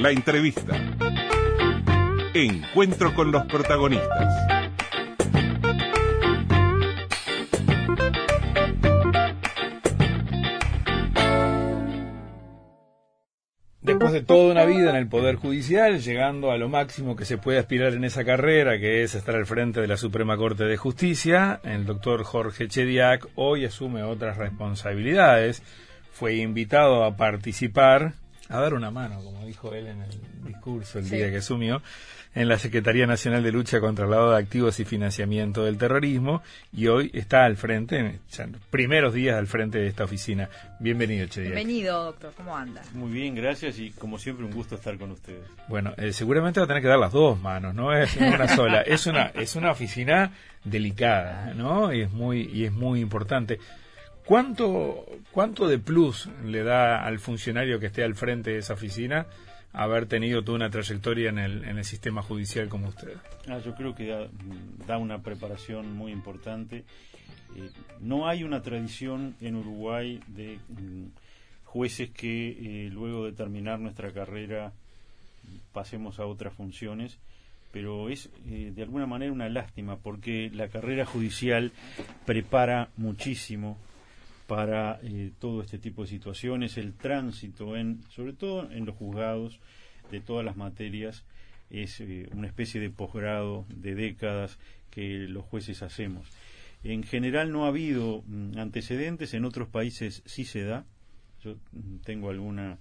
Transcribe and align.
La 0.00 0.10
entrevista. 0.10 0.74
Encuentro 2.34 3.14
con 3.14 3.30
los 3.30 3.44
protagonistas. 3.46 4.34
Después 13.82 14.12
de 14.12 14.22
toda 14.22 14.50
una 14.50 14.64
vida 14.64 14.90
en 14.90 14.96
el 14.96 15.06
Poder 15.08 15.36
Judicial, 15.36 16.00
llegando 16.00 16.50
a 16.50 16.56
lo 16.56 16.68
máximo 16.68 17.14
que 17.14 17.24
se 17.24 17.38
puede 17.38 17.60
aspirar 17.60 17.92
en 17.92 18.02
esa 18.02 18.24
carrera, 18.24 18.80
que 18.80 19.04
es 19.04 19.14
estar 19.14 19.36
al 19.36 19.46
frente 19.46 19.80
de 19.80 19.86
la 19.86 19.96
Suprema 19.96 20.36
Corte 20.36 20.64
de 20.64 20.76
Justicia, 20.76 21.60
el 21.62 21.86
doctor 21.86 22.24
Jorge 22.24 22.66
Chediak 22.66 23.28
hoy 23.36 23.64
asume 23.64 24.02
otras 24.02 24.38
responsabilidades. 24.38 25.62
Fue 26.20 26.34
invitado 26.34 27.04
a 27.04 27.16
participar, 27.16 28.12
a 28.50 28.60
dar 28.60 28.74
una 28.74 28.90
mano, 28.90 29.24
como 29.24 29.46
dijo 29.46 29.72
él 29.72 29.86
en 29.86 30.02
el 30.02 30.10
discurso 30.44 30.98
el 30.98 31.08
día 31.08 31.30
que 31.30 31.38
asumió, 31.38 31.80
en 32.34 32.46
la 32.46 32.58
Secretaría 32.58 33.06
Nacional 33.06 33.42
de 33.42 33.50
Lucha 33.50 33.80
contra 33.80 34.04
el 34.04 34.10
Lavado 34.10 34.32
de 34.32 34.36
Activos 34.36 34.78
y 34.80 34.84
Financiamiento 34.84 35.64
del 35.64 35.78
Terrorismo 35.78 36.42
y 36.74 36.88
hoy 36.88 37.10
está 37.14 37.46
al 37.46 37.56
frente, 37.56 38.18
primeros 38.68 39.14
días 39.14 39.38
al 39.38 39.46
frente 39.46 39.78
de 39.78 39.86
esta 39.86 40.04
oficina. 40.04 40.50
Bienvenido, 40.78 41.26
Che 41.26 41.40
Bienvenido, 41.40 42.04
doctor. 42.04 42.34
¿Cómo 42.36 42.54
anda? 42.54 42.82
Muy 42.92 43.10
bien, 43.10 43.34
gracias 43.34 43.78
y 43.78 43.90
como 43.92 44.18
siempre 44.18 44.44
un 44.44 44.52
gusto 44.52 44.74
estar 44.74 44.98
con 44.98 45.12
ustedes. 45.12 45.48
Bueno, 45.68 45.94
eh, 45.96 46.12
seguramente 46.12 46.60
va 46.60 46.64
a 46.64 46.68
tener 46.68 46.82
que 46.82 46.88
dar 46.88 46.98
las 46.98 47.12
dos 47.12 47.40
manos, 47.40 47.74
no 47.74 47.94
es 47.94 48.14
una 48.18 48.46
sola. 48.46 48.82
Es 48.82 49.06
una 49.06 49.28
es 49.28 49.56
una 49.56 49.70
oficina 49.70 50.32
delicada, 50.64 51.54
¿no? 51.54 51.94
Y 51.94 52.02
es 52.02 52.12
muy 52.12 52.42
y 52.42 52.66
es 52.66 52.72
muy 52.72 53.00
importante. 53.00 53.58
¿Cuánto, 54.30 55.06
¿Cuánto 55.32 55.66
de 55.66 55.80
plus 55.80 56.28
le 56.44 56.62
da 56.62 57.04
al 57.04 57.18
funcionario 57.18 57.80
que 57.80 57.86
esté 57.86 58.04
al 58.04 58.14
frente 58.14 58.52
de 58.52 58.58
esa 58.58 58.74
oficina 58.74 59.26
haber 59.72 60.06
tenido 60.06 60.44
toda 60.44 60.54
una 60.54 60.70
trayectoria 60.70 61.30
en 61.30 61.38
el, 61.40 61.64
en 61.64 61.78
el 61.78 61.84
sistema 61.84 62.22
judicial 62.22 62.68
como 62.68 62.86
usted? 62.86 63.16
Ah, 63.48 63.58
yo 63.58 63.74
creo 63.74 63.96
que 63.96 64.28
da, 64.86 64.98
una 64.98 65.18
preparación 65.18 65.96
muy 65.96 66.12
importante. 66.12 66.84
Eh, 67.56 67.70
no 67.98 68.28
hay 68.28 68.44
una 68.44 68.62
tradición 68.62 69.34
en 69.40 69.56
Uruguay 69.56 70.20
de 70.28 70.60
mm, 70.68 71.06
jueces 71.64 72.10
que 72.10 72.50
eh, 72.50 72.88
luego 72.88 73.24
de 73.24 73.32
terminar 73.32 73.80
nuestra 73.80 74.12
carrera 74.12 74.72
pasemos 75.72 76.20
a 76.20 76.26
otras 76.26 76.54
funciones, 76.54 77.18
pero 77.72 78.08
es 78.08 78.30
eh, 78.46 78.70
de 78.72 78.82
alguna 78.84 79.06
manera 79.06 79.32
una 79.32 79.48
lástima 79.48 79.96
porque 79.96 80.52
la 80.54 80.68
carrera 80.68 81.04
judicial 81.04 81.72
prepara 82.26 82.90
muchísimo 82.96 83.76
para 84.50 84.98
eh, 85.04 85.30
todo 85.38 85.62
este 85.62 85.78
tipo 85.78 86.02
de 86.02 86.08
situaciones, 86.08 86.76
el 86.76 86.94
tránsito, 86.94 87.76
en, 87.76 88.02
sobre 88.08 88.32
todo 88.32 88.68
en 88.72 88.84
los 88.84 88.96
juzgados 88.96 89.60
de 90.10 90.20
todas 90.20 90.44
las 90.44 90.56
materias, 90.56 91.24
es 91.70 92.00
eh, 92.00 92.28
una 92.32 92.48
especie 92.48 92.80
de 92.80 92.90
posgrado 92.90 93.64
de 93.68 93.94
décadas 93.94 94.58
que 94.90 95.28
los 95.28 95.44
jueces 95.44 95.84
hacemos. 95.84 96.26
En 96.82 97.04
general 97.04 97.52
no 97.52 97.64
ha 97.64 97.68
habido 97.68 98.24
mm, 98.26 98.58
antecedentes, 98.58 99.34
en 99.34 99.44
otros 99.44 99.68
países 99.68 100.20
sí 100.26 100.44
se 100.44 100.64
da. 100.64 100.84
Yo 101.44 101.54
mm, 101.70 101.98
tengo 101.98 102.28
alguna 102.28 102.80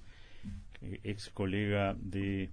eh, 0.82 1.02
ex 1.04 1.30
colega 1.30 1.96
de 2.00 2.50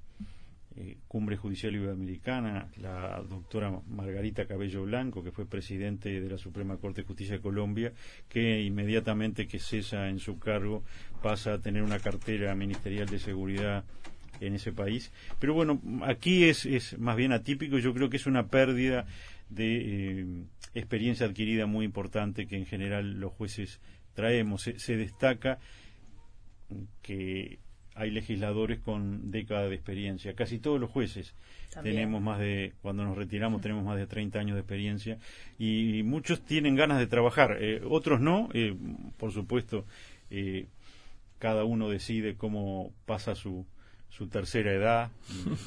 eh, 0.76 0.98
Cumbre 1.08 1.36
Judicial 1.36 1.74
Iberoamericana, 1.74 2.68
la 2.76 3.22
doctora 3.28 3.80
Margarita 3.88 4.46
Cabello 4.46 4.82
Blanco, 4.82 5.22
que 5.22 5.32
fue 5.32 5.46
presidente 5.46 6.20
de 6.20 6.28
la 6.28 6.38
Suprema 6.38 6.76
Corte 6.76 7.00
de 7.00 7.06
Justicia 7.06 7.36
de 7.36 7.40
Colombia, 7.40 7.92
que 8.28 8.62
inmediatamente 8.62 9.48
que 9.48 9.58
cesa 9.58 10.08
en 10.08 10.18
su 10.18 10.38
cargo 10.38 10.84
pasa 11.22 11.54
a 11.54 11.58
tener 11.60 11.82
una 11.82 11.98
cartera 11.98 12.54
ministerial 12.54 13.08
de 13.08 13.18
seguridad 13.18 13.84
en 14.40 14.54
ese 14.54 14.72
país. 14.72 15.12
Pero 15.38 15.54
bueno, 15.54 15.80
aquí 16.02 16.44
es, 16.44 16.66
es 16.66 16.98
más 16.98 17.16
bien 17.16 17.32
atípico, 17.32 17.78
yo 17.78 17.94
creo 17.94 18.10
que 18.10 18.18
es 18.18 18.26
una 18.26 18.48
pérdida 18.48 19.06
de 19.48 20.20
eh, 20.20 20.26
experiencia 20.74 21.26
adquirida 21.26 21.66
muy 21.66 21.86
importante 21.86 22.46
que 22.46 22.56
en 22.56 22.66
general 22.66 23.18
los 23.18 23.32
jueces 23.32 23.80
traemos. 24.14 24.62
se 24.62 24.96
destaca 24.96 25.58
que 27.00 27.60
hay 27.96 28.10
legisladores 28.10 28.78
con 28.80 29.30
décadas 29.30 29.70
de 29.70 29.74
experiencia. 29.74 30.34
Casi 30.34 30.58
todos 30.58 30.78
los 30.78 30.90
jueces 30.90 31.34
tenemos 31.82 32.22
más 32.22 32.38
de, 32.38 32.74
cuando 32.82 33.04
nos 33.04 33.16
retiramos, 33.16 33.60
tenemos 33.62 33.84
más 33.84 33.96
de 33.96 34.06
30 34.06 34.38
años 34.38 34.54
de 34.54 34.60
experiencia 34.60 35.18
y, 35.58 36.02
muchos 36.02 36.44
tienen 36.44 36.76
ganas 36.76 36.98
de 36.98 37.06
trabajar, 37.06 37.56
eh, 37.60 37.80
otros 37.88 38.20
no, 38.20 38.48
eh, 38.52 38.76
por 39.16 39.32
supuesto, 39.32 39.86
eh, 40.30 40.66
cada 41.38 41.64
uno 41.64 41.88
decide 41.88 42.36
cómo 42.36 42.92
pasa 43.06 43.34
su, 43.34 43.66
su 44.10 44.28
tercera 44.28 44.72
edad, 44.72 45.10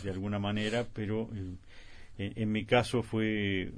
de 0.04 0.10
alguna 0.12 0.40
manera, 0.40 0.86
pero 0.94 1.30
en 2.18 2.52
mi 2.52 2.66
caso 2.66 3.02
fue 3.02 3.72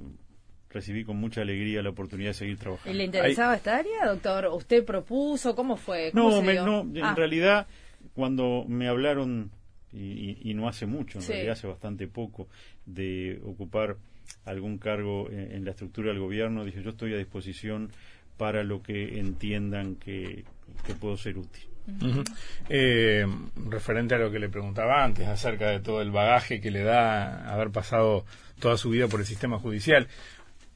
recibí 0.68 1.04
con 1.04 1.18
mucha 1.18 1.42
alegría 1.42 1.82
la 1.82 1.90
oportunidad 1.90 2.30
de 2.30 2.34
seguir 2.34 2.58
trabajando. 2.58 2.90
¿Y 2.92 2.96
le 2.96 3.04
interesaba 3.04 3.54
esta 3.56 3.76
área, 3.76 4.06
doctor? 4.06 4.46
¿Usted 4.46 4.84
propuso? 4.84 5.54
¿Cómo 5.54 5.76
fue? 5.76 6.10
no, 6.14 6.42
no, 6.42 6.80
en 6.80 7.04
ah. 7.04 7.14
realidad 7.14 7.66
cuando 8.14 8.64
me 8.68 8.88
hablaron, 8.88 9.50
y, 9.92 10.52
no 10.54 10.68
hace 10.68 10.86
mucho, 10.86 11.18
en 11.18 11.26
realidad 11.26 11.52
hace 11.52 11.66
bastante 11.66 12.08
poco, 12.08 12.48
de 12.86 13.40
ocupar 13.44 13.96
algún 14.44 14.78
cargo 14.78 15.28
en, 15.30 15.64
la 15.64 15.72
estructura 15.72 16.08
del 16.08 16.20
gobierno, 16.20 16.64
dije 16.64 16.82
yo 16.82 16.90
estoy 16.90 17.14
a 17.14 17.18
disposición 17.18 17.90
para 18.36 18.64
lo 18.64 18.82
que 18.82 19.18
entiendan 19.18 19.96
que, 19.96 20.44
puedo 21.00 21.16
ser 21.16 21.38
útil. 21.38 21.64
Eh, 22.68 23.26
referente 23.68 24.14
a 24.14 24.18
lo 24.18 24.30
que 24.30 24.38
le 24.38 24.48
preguntaba 24.48 25.02
antes 25.02 25.26
acerca 25.26 25.68
de 25.68 25.80
todo 25.80 26.00
el 26.00 26.12
bagaje 26.12 26.60
que 26.60 26.70
le 26.70 26.84
da 26.84 27.52
haber 27.52 27.70
pasado 27.70 28.24
toda 28.60 28.76
su 28.76 28.90
vida 28.90 29.08
por 29.08 29.20
el 29.20 29.26
sistema 29.26 29.58
judicial, 29.58 30.06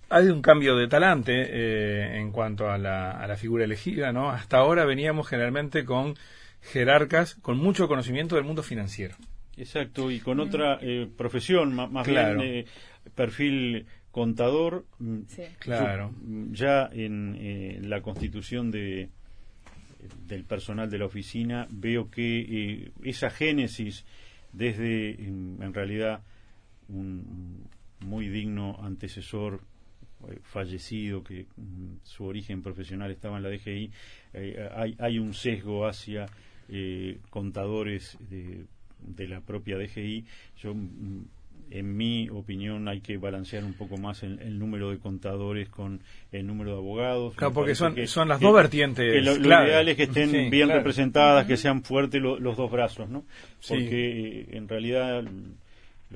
hay 0.09 0.29
un 0.29 0.43
cambio 0.43 0.77
de 0.77 0.89
talante 0.89 1.33
eh, 1.35 2.19
en 2.19 2.31
cuanto 2.31 2.71
a 2.71 2.79
la, 2.79 3.11
a 3.11 3.27
la 3.27 3.37
figura 3.37 3.65
elegida, 3.65 4.13
¿no? 4.13 4.31
Hasta 4.31 4.59
ahora 4.59 4.85
veníamos 4.85 5.29
generalmente 5.29 5.85
con 5.85 6.15
jerarcas 6.61 7.37
con 7.37 7.59
mucho 7.59 7.89
conocimiento 7.89 8.37
del 8.37 8.45
mundo 8.45 8.63
financiero. 8.63 9.17
Exacto, 9.57 10.11
y 10.11 10.21
con 10.21 10.41
otra 10.41 10.79
eh, 10.83 11.09
profesión, 11.17 11.75
más, 11.75 12.07
bien 12.07 12.41
eh, 12.43 12.67
perfil 13.15 13.87
contador. 14.11 14.85
Mm, 14.99 15.21
claro. 15.59 16.11
Mm, 16.11 16.53
ya 16.53 16.89
en 16.93 17.37
eh, 17.39 17.81
la 17.83 18.03
constitución 18.03 18.71
de, 18.71 19.09
del 20.27 20.45
personal 20.45 20.91
de 20.91 20.99
la 20.99 21.07
oficina 21.07 21.67
veo 21.71 22.11
que 22.11 22.93
esa 23.03 23.31
génesis 23.31 24.05
desde, 24.53 25.11
en, 25.11 25.73
realidad, 25.73 26.23
un 26.89 27.65
muy 28.01 28.29
digno 28.29 28.79
antecesor 28.83 29.63
fallecido, 30.43 31.23
que 31.23 31.47
mm, 31.57 31.97
su 32.03 32.25
origen 32.25 32.63
profesional 32.63 33.11
estaba 33.11 33.37
en 33.37 33.43
la 33.43 33.51
DGI, 33.51 33.91
hay, 34.75 34.95
hay 34.99 35.19
un 35.19 35.33
sesgo 35.33 35.87
hacia 35.87 36.27
eh, 36.69 37.19
contadores 37.31 38.19
de, 38.29 38.67
la 39.29 39.41
propia 39.41 39.79
DGI. 39.79 40.25
Yo, 40.59 40.75
mm, 40.75 41.25
en 41.71 41.97
mi 41.97 42.29
opinión, 42.29 42.89
hay 42.89 43.01
que 43.01 43.19
balancear 43.19 43.65
un 43.65 43.75
poco 43.75 43.97
más 43.99 44.25
el, 44.25 44.59
número 44.59 44.91
de 44.91 44.99
contadores 44.99 45.69
con 45.69 46.01
el 46.33 46.45
número 46.45 46.73
de 46.73 46.77
abogados. 46.79 47.35
Claro, 47.37 47.55
porque 47.55 47.77
son, 47.77 47.95
son 48.09 48.29
las 48.29 48.41
dos 48.41 48.53
vertientes. 48.53 49.25
lo, 49.25 49.37
ideal 49.37 49.89
es 49.89 49.97
que 49.97 50.05
estén 50.05 50.51
bien 50.51 50.69
representadas, 50.69 51.47
que 51.47 51.57
sean 51.57 51.83
fuertes 51.85 52.21
los 52.21 52.57
dos 52.57 52.71
brazos, 52.71 53.09
¿no? 53.09 53.25
Porque 53.69 54.41
eh, 54.41 54.47
en 54.53 54.69
realidad 54.69 55.25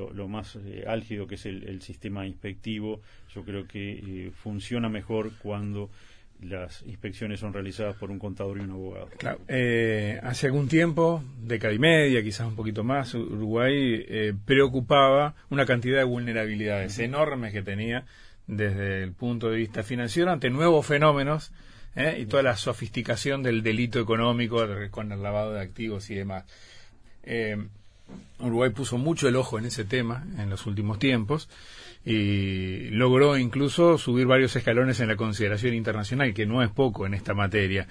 lo, 0.08 0.28
más 0.28 0.56
eh, 0.56 0.84
álgido 0.86 1.26
que 1.26 1.34
es 1.34 1.46
el, 1.46 1.82
sistema 1.82 2.26
inspectivo, 2.26 3.00
yo 3.34 3.44
creo 3.44 3.66
que 3.66 4.30
funciona 4.34 4.88
mejor 4.88 5.32
cuando 5.38 5.90
las 6.42 6.82
inspecciones 6.82 7.40
son 7.40 7.52
realizadas 7.52 7.96
por 7.96 8.10
un 8.10 8.18
contador 8.18 8.58
y 8.58 8.60
un 8.60 8.70
abogado. 8.70 9.08
Claro. 9.18 9.40
Eh, 9.48 10.18
hace 10.22 10.46
algún 10.46 10.68
tiempo, 10.68 11.22
década 11.42 11.72
y 11.72 11.78
media, 11.78 12.22
quizás 12.22 12.46
un 12.46 12.56
poquito 12.56 12.82
más, 12.82 13.14
Uruguay 13.14 14.04
eh, 14.08 14.34
preocupaba 14.44 15.34
una 15.50 15.66
cantidad 15.66 15.98
de 15.98 16.04
vulnerabilidades 16.04 16.98
enormes 16.98 17.52
que 17.52 17.62
tenía 17.62 18.04
desde 18.46 19.02
el 19.02 19.12
punto 19.12 19.50
de 19.50 19.58
vista 19.58 19.82
financiero 19.82 20.30
ante 20.30 20.50
nuevos 20.50 20.86
fenómenos 20.86 21.52
¿eh? 21.94 22.18
y 22.20 22.26
toda 22.26 22.42
la 22.42 22.56
sofisticación 22.56 23.42
del 23.42 23.62
delito 23.62 24.00
económico 24.00 24.64
con 24.90 25.12
el 25.12 25.22
lavado 25.22 25.52
de 25.52 25.60
activos 25.60 26.10
y 26.10 26.14
demás. 26.14 26.44
Uruguay 28.38 28.70
puso 28.70 28.98
mucho 28.98 29.28
el 29.28 29.36
ojo 29.36 29.58
en 29.58 29.66
ese 29.66 29.84
tema 29.84 30.24
en 30.38 30.50
los 30.50 30.66
últimos 30.66 30.98
tiempos 30.98 31.48
y 32.04 32.88
logró 32.90 33.36
incluso 33.36 33.98
subir 33.98 34.26
varios 34.26 34.56
escalones 34.56 35.00
en 35.00 35.08
la 35.08 35.16
consideración 35.16 35.74
internacional, 35.74 36.32
que 36.32 36.46
no 36.46 36.62
es 36.62 36.70
poco 36.70 37.06
en 37.06 37.14
esta 37.14 37.34
materia. 37.34 37.86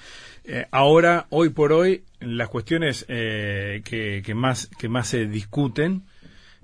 Eh, 0.45 0.65
ahora, 0.71 1.27
hoy 1.29 1.49
por 1.49 1.71
hoy, 1.73 2.03
las 2.19 2.49
cuestiones 2.49 3.05
eh, 3.07 3.81
que, 3.83 4.33
más, 4.33 4.67
que 4.79 4.89
más 4.89 5.07
se 5.07 5.27
discuten 5.27 6.03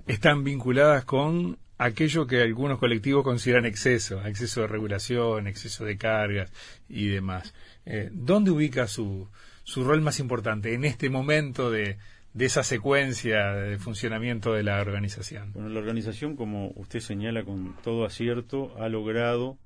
están 0.08 0.42
vinculadas 0.42 1.04
con 1.04 1.58
aquello 1.78 2.26
que 2.26 2.42
algunos 2.42 2.78
colectivos 2.78 3.22
consideran 3.22 3.66
exceso, 3.66 4.24
exceso 4.26 4.62
de 4.62 4.66
regulación, 4.66 5.46
exceso 5.46 5.84
de 5.84 5.96
cargas 5.96 6.50
y 6.88 7.06
demás. 7.06 7.54
Eh, 7.84 8.10
¿Dónde 8.12 8.50
ubica 8.50 8.88
su, 8.88 9.28
su 9.62 9.84
rol 9.84 10.00
más 10.00 10.18
importante 10.18 10.74
en 10.74 10.84
este 10.84 11.10
momento 11.10 11.70
de, 11.70 11.98
de 12.36 12.44
esa 12.44 12.62
secuencia 12.62 13.54
de 13.54 13.78
funcionamiento 13.78 14.52
de 14.52 14.62
la 14.62 14.78
organización? 14.82 15.52
Bueno, 15.54 15.70
la 15.70 15.80
organización, 15.80 16.36
como 16.36 16.70
usted 16.76 17.00
señala 17.00 17.42
con 17.44 17.74
todo 17.82 18.04
acierto, 18.04 18.76
ha 18.78 18.90
logrado, 18.90 19.56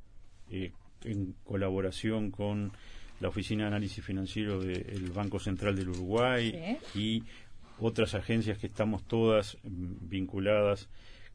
eh, 0.52 0.70
en 1.02 1.34
colaboración 1.42 2.30
con 2.30 2.70
la 3.18 3.28
Oficina 3.28 3.64
de 3.64 3.68
Análisis 3.68 4.04
Financiero 4.04 4.60
del 4.60 5.10
Banco 5.10 5.40
Central 5.40 5.74
del 5.74 5.88
Uruguay 5.88 6.78
y 6.94 7.24
otras 7.80 8.14
agencias 8.14 8.58
que 8.58 8.68
estamos 8.68 9.02
todas 9.02 9.58
mm, 9.64 10.08
vinculadas 10.08 10.88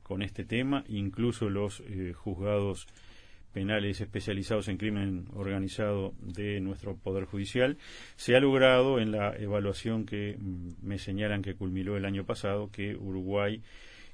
con 0.04 0.22
este 0.22 0.46
tema, 0.46 0.86
incluso 0.88 1.50
los 1.50 1.82
eh, 1.82 2.14
juzgados 2.16 2.88
penales 3.56 4.02
especializados 4.02 4.68
en 4.68 4.75
crimen 4.75 5.28
organizado 5.34 6.13
de 6.19 6.60
nuestro 6.60 6.98
Poder 6.98 7.24
Judicial, 7.24 7.78
se 8.18 8.36
ha 8.36 8.42
logrado 8.42 9.00
en 9.00 9.13
la 9.13 9.34
evaluación 9.34 10.06
que 10.06 10.36
mm, 10.38 10.86
me 10.86 11.00
señalan 11.00 11.42
que 11.42 11.56
culminó 11.56 11.96
el 11.96 12.04
año 12.04 12.25
pasado 12.25 12.69
que 12.69 12.98
Uruguay, 12.98 13.62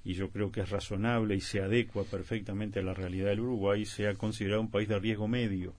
y 0.05 0.13
yo 0.13 0.29
creo 0.29 0.51
que 0.51 0.61
es 0.61 0.69
razonable 0.69 1.33
y 1.33 1.41
se 1.41 1.59
adecua 1.59 2.03
perfectamente 2.03 2.81
a 2.81 2.83
la 2.83 2.93
realidad 2.93 3.29
del 3.29 3.39
Uruguay, 3.39 3.83
sea 3.85 4.13
considerado 4.13 4.61
un 4.61 4.69
país 4.69 4.87
de 4.87 4.99
riesgo 4.99 5.27
medio 5.27 5.73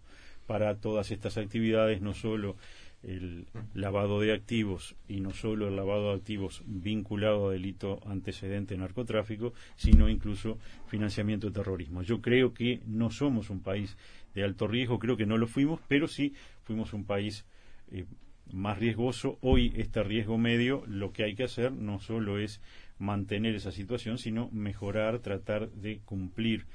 para 0.49 0.75
todas 0.75 1.12
estas 1.12 1.38
actividades, 1.38 2.03
no 2.03 2.15
solo 2.15 2.56
el 3.03 3.47
lavado 3.75 4.21
de 4.21 4.33
activos 4.33 4.95
y 5.09 5.21
no 5.21 5.33
solo 5.33 5.69
el 5.69 5.77
lavado 5.77 6.11
de 6.11 6.17
activos 6.17 6.63
vinculado 6.67 7.49
a 7.49 7.53
delito 7.53 8.01
antecedente 8.07 8.77
narcotráfico, 8.77 9.53
sino 9.77 10.09
incluso 10.09 10.59
financiamiento 10.87 11.49
de 11.49 11.55
terrorismo. 11.55 12.03
Yo 12.03 12.21
creo 12.21 12.55
que 12.55 12.81
no 12.87 13.11
somos 13.11 13.51
un 13.51 13.61
país 13.61 13.97
de 14.35 14.45
alto 14.45 14.69
riesgo, 14.69 14.99
creo 14.99 15.17
que 15.17 15.27
no 15.27 15.37
lo 15.37 15.47
fuimos, 15.47 15.81
pero 15.89 16.07
sí 16.07 16.35
fuimos 16.63 16.93
un 16.93 17.05
país 17.05 17.45
eh, 17.91 18.07
más 18.53 18.79
riesgoso. 18.79 19.39
Hoy 19.41 19.73
este 19.77 20.03
riesgo 20.03 20.39
medio, 20.39 20.85
lo 20.87 21.13
que 21.13 21.25
hay 21.25 21.35
que 21.35 21.45
hacer 21.45 21.73
no 21.73 21.99
solo 21.99 22.39
es 22.39 22.61
mantener 22.99 23.55
esa 23.55 23.73
situación, 23.73 24.19
sino 24.19 24.49
mejorar, 24.53 25.19
tratar 25.19 25.71
de 25.71 26.01
cumplir 26.05 26.67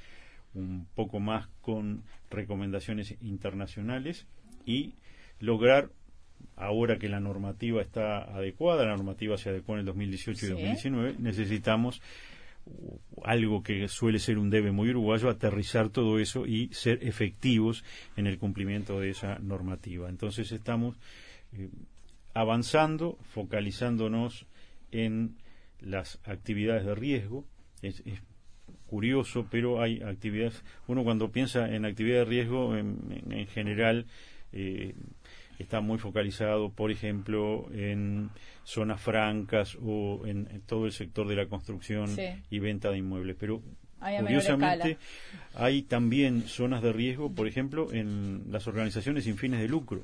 un 0.54 0.88
poco 0.96 1.20
más 1.20 1.48
con 1.62 2.04
recomendaciones 2.30 3.16
internacionales 3.22 4.28
y 4.66 4.96
lograr 5.40 5.92
ahora 6.58 6.98
que 6.98 7.08
la 7.08 7.20
normativa 7.20 7.82
está 7.82 8.24
adecuada, 8.24 8.86
la 8.86 8.96
normativa 8.96 9.38
se 9.38 9.50
adecuó 9.50 9.76
en 9.76 9.82
el 9.82 9.86
2018 9.86 10.46
y 10.46 10.50
2019, 10.50 11.16
necesitamos 11.20 12.02
algo 13.24 13.64
que 13.64 13.88
suele 13.88 14.20
ser 14.20 14.38
un 14.38 14.50
debe 14.50 14.72
muy 14.72 14.90
uruguayo, 14.90 15.30
aterrizar 15.30 15.90
todo 15.90 16.20
eso 16.20 16.46
y 16.46 16.70
ser 16.74 17.00
efectivos 17.02 17.84
en 18.16 18.28
el 18.28 18.38
cumplimiento 18.38 19.00
de 19.00 19.12
esa 19.12 19.40
normativa. 19.40 20.10
Entonces 20.10 20.52
estamos 20.52 20.98
eh, 21.54 21.70
avanzando, 22.34 23.18
focalizándonos 23.30 24.46
en 24.92 25.38
las 25.80 26.20
actividades 26.26 26.86
de 26.86 26.96
riesgo. 26.96 27.46
Es, 27.82 28.04
curioso, 28.88 29.48
pero 29.52 29.82
hay 29.82 30.02
actividades, 30.02 30.64
uno 30.88 31.04
cuando 31.04 31.30
piensa 31.30 31.74
en 31.74 31.86
actividades 31.86 32.26
de 32.26 32.30
riesgo, 32.30 32.78
en, 32.78 33.48
general, 33.48 34.06
eh, 34.54 34.96
está 35.64 35.82
muy 35.82 35.98
focalizado, 35.98 36.70
por 36.70 36.92
ejemplo, 36.92 37.68
en 37.74 38.30
zonas 38.64 39.02
francas 39.02 39.78
o 39.82 40.22
en, 40.26 40.62
todo 40.66 40.86
el 40.86 40.92
sector 40.92 41.28
de 41.28 41.36
la 41.36 41.48
construcción 41.48 42.10
y 42.50 42.60
venta 42.60 42.92
de 42.92 42.98
inmuebles. 43.00 43.36
Pero 43.40 43.62
curiosamente 44.00 44.98
hay 45.56 45.82
también 45.84 46.44
zonas 46.44 46.82
de 46.82 46.94
riesgo, 46.94 47.32
por 47.32 47.48
ejemplo, 47.48 47.92
en 47.92 48.44
las 48.52 48.68
organizaciones 48.68 49.24
sin 49.24 49.38
fines 49.38 49.60
de 49.60 49.68
lucro 49.68 50.04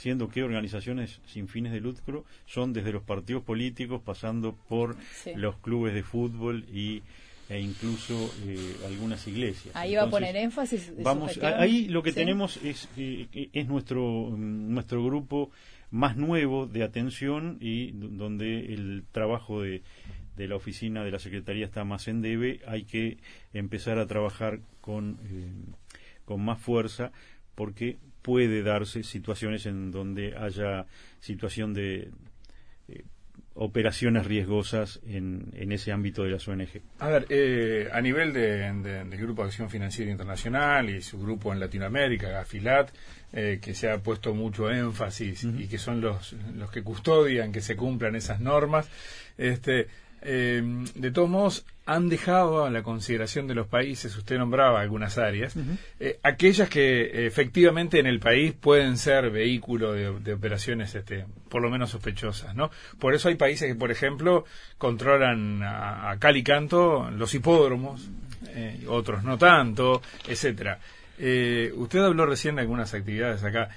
siendo 0.00 0.30
que 0.30 0.42
organizaciones 0.42 1.20
sin 1.26 1.46
fines 1.46 1.72
de 1.72 1.80
lucro 1.80 2.24
son 2.46 2.72
desde 2.72 2.90
los 2.90 3.02
partidos 3.02 3.42
políticos, 3.42 4.00
pasando 4.02 4.54
por 4.54 4.96
los 5.36 5.56
clubes 5.56 5.92
de 5.92 6.02
fútbol 6.02 6.64
y 6.72 7.02
e 7.50 7.60
incluso 7.60 8.32
eh, 8.46 8.76
algunas 8.86 9.26
iglesias. 9.26 9.74
Ahí 9.74 9.96
va 9.96 10.04
a 10.04 10.10
poner 10.10 10.36
énfasis. 10.36 10.92
Vamos, 11.02 11.36
ahí 11.42 11.88
lo 11.88 12.00
que 12.00 12.12
tenemos 12.12 12.58
es, 12.58 12.88
eh, 12.96 13.50
es 13.52 13.66
nuestro, 13.66 14.30
mm, 14.30 14.72
nuestro 14.72 15.04
grupo 15.04 15.50
más 15.90 16.16
nuevo 16.16 16.66
de 16.66 16.84
atención 16.84 17.58
y 17.60 17.90
donde 17.90 18.72
el 18.72 19.02
trabajo 19.10 19.62
de, 19.62 19.82
de 20.36 20.46
la 20.46 20.54
oficina 20.54 21.02
de 21.02 21.10
la 21.10 21.18
Secretaría 21.18 21.66
está 21.66 21.82
más 21.84 22.06
en 22.06 22.22
debe, 22.22 22.60
hay 22.68 22.84
que 22.84 23.18
empezar 23.52 23.98
a 23.98 24.06
trabajar 24.06 24.60
con, 24.80 25.18
eh, 25.24 25.50
con 26.24 26.44
más 26.44 26.60
fuerza 26.60 27.10
porque 27.56 27.98
puede 28.22 28.62
darse 28.62 29.02
situaciones 29.02 29.66
en 29.66 29.90
donde 29.90 30.36
haya 30.36 30.86
situación 31.18 31.74
de 31.74 32.12
operaciones 33.54 34.26
riesgosas 34.26 35.00
en, 35.06 35.50
en, 35.54 35.72
ese 35.72 35.92
ámbito 35.92 36.22
de 36.22 36.30
las 36.30 36.46
ONG. 36.46 36.80
A 37.00 37.08
ver, 37.08 37.26
eh, 37.28 37.88
a 37.92 38.00
nivel 38.00 38.32
del 38.32 38.82
de, 38.82 39.16
Grupo 39.16 39.42
de 39.42 39.48
Acción 39.48 39.68
Financiera 39.68 40.10
Internacional 40.10 40.88
y 40.88 41.02
su 41.02 41.18
grupo 41.20 41.52
en 41.52 41.60
Latinoamérica, 41.60 42.28
Gafilat, 42.28 42.90
eh, 43.32 43.58
que 43.60 43.74
se 43.74 43.90
ha 43.90 43.98
puesto 43.98 44.34
mucho 44.34 44.70
énfasis 44.70 45.44
y 45.44 45.66
que 45.68 45.78
son 45.78 46.00
los, 46.00 46.34
los 46.54 46.70
que 46.70 46.82
custodian 46.82 47.52
que 47.52 47.60
se 47.60 47.76
cumplan 47.76 48.16
esas 48.16 48.40
normas, 48.40 48.88
este, 49.36 49.88
eh, 50.22 50.62
de 50.94 51.10
todos 51.10 51.30
modos, 51.30 51.64
han 51.86 52.08
dejado 52.08 52.64
a 52.64 52.70
la 52.70 52.82
consideración 52.82 53.46
de 53.48 53.54
los 53.54 53.66
países, 53.66 54.16
usted 54.16 54.38
nombraba 54.38 54.80
algunas 54.80 55.18
áreas, 55.18 55.54
eh, 55.98 56.18
aquellas 56.22 56.68
que 56.68 57.26
efectivamente 57.26 57.98
en 57.98 58.06
el 58.06 58.20
país 58.20 58.52
pueden 58.52 58.96
ser 58.96 59.30
vehículo 59.30 59.92
de, 59.92 60.32
operaciones 60.32 60.94
este, 60.94 61.24
por 61.50 61.60
lo 61.60 61.70
menos 61.70 61.90
sospechosas. 61.90 62.54
¿no? 62.54 62.70
Por 62.98 63.14
eso 63.14 63.28
hay 63.28 63.34
países 63.34 63.68
que, 63.68 63.74
por 63.74 63.90
ejemplo, 63.90 64.44
controlan 64.78 65.62
a, 65.62 66.16
cal 66.18 66.36
y 66.36 66.42
canto 66.42 67.10
los 67.10 67.34
hipódromos, 67.34 68.08
eh, 68.48 68.84
otros 68.88 69.22
no 69.22 69.36
tanto, 69.36 70.00
etcétera. 70.26 70.78
Eh, 71.18 71.70
usted 71.74 72.00
habló 72.00 72.24
recién 72.24 72.54
de 72.54 72.62
algunas 72.62 72.94
actividades 72.94 73.44
acá. 73.44 73.68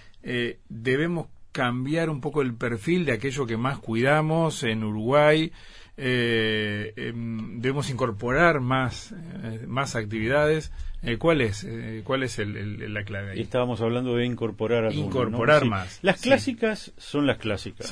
debemos 0.70 1.28
cambiar 1.52 2.10
un 2.10 2.22
poco 2.22 2.42
el 2.42 2.54
perfil 2.56 3.06
de 3.06 3.12
aquello 3.12 3.46
que 3.46 3.58
más 3.58 3.80
cuidamos 3.80 4.64
en 4.64 4.84
Uruguay 4.84 5.52
eh, 5.96 6.94
em, 6.96 7.60
debemos 7.60 7.90
incorporar 7.90 8.60
más, 8.60 9.12
eh, 9.12 9.66
más 9.68 9.96
actividades. 9.96 10.72
Eh, 11.04 11.18
¿Cuál 11.18 11.42
es, 11.42 11.64
eh, 11.64 12.02
cuál 12.04 12.24
es 12.24 12.40
el, 12.40 12.94
la 12.94 13.04
clave 13.04 13.32
ahí? 13.32 13.42
Estábamos 13.42 13.82
hablando 13.82 14.16
de 14.16 14.26
incorporar 14.26 14.92
Incorporar 14.94 15.66
más. 15.66 16.00
Las 16.02 16.22
clásicas 16.22 16.94
son 16.98 17.28
las 17.28 17.38
clásicas. 17.38 17.90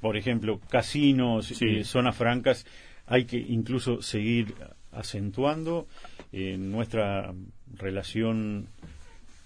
por 0.00 0.16
ejemplo, 0.16 0.60
casinos, 0.68 1.52
zonas 1.84 2.16
francas, 2.16 2.66
hay 3.06 3.24
que 3.24 3.38
incluso 3.38 4.02
seguir 4.02 4.54
acentuando 4.92 5.88
nuestra 6.32 7.32
relación 7.74 8.68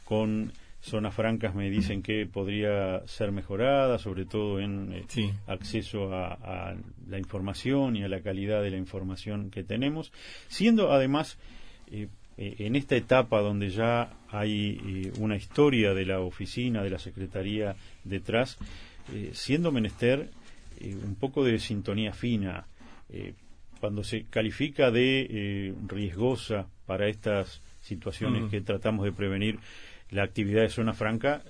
con 0.04 0.52
zonas 0.80 1.14
francas 1.14 1.54
me 1.54 1.68
dicen 1.70 2.02
que 2.02 2.26
podría 2.26 3.06
ser 3.06 3.32
mejorada, 3.32 3.98
sobre 3.98 4.24
todo 4.24 4.60
en 4.60 4.92
eh, 4.92 5.34
acceso 5.46 6.14
a, 6.14 6.74
la 7.08 7.18
información 7.18 7.96
y 7.96 8.02
a 8.02 8.08
la 8.08 8.20
calidad 8.20 8.62
de 8.62 8.70
la 8.70 8.78
información 8.78 9.50
que 9.50 9.62
tenemos, 9.62 10.12
siendo 10.48 10.92
además 10.92 11.38
eh, 11.90 12.08
eh, 12.38 12.56
en 12.60 12.76
esta 12.76 12.96
etapa 12.96 13.40
donde 13.40 13.68
ya 13.70 14.14
hay 14.30 15.12
una 15.18 15.36
historia 15.36 15.92
de 15.92 16.06
la 16.06 16.20
oficina, 16.20 16.82
de 16.82 16.90
la 16.90 16.98
Secretaría 16.98 17.76
detrás, 18.04 18.58
siendo 19.32 19.72
menester 19.72 20.30
un 20.80 21.16
poco 21.16 21.44
de 21.44 21.58
sintonía 21.58 22.12
fina, 22.12 22.66
cuando 23.80 24.04
se 24.04 24.22
califica 24.24 24.92
de 24.92 25.74
riesgosa 25.88 26.68
para 26.86 27.08
estas 27.08 27.60
situaciones 27.80 28.48
que 28.50 28.60
tratamos 28.60 29.04
de 29.04 29.12
prevenir, 29.12 29.58
la 30.10 30.24
actividad 30.24 30.62
de 30.62 30.68
zona 30.68 30.92
franca, 30.92 31.42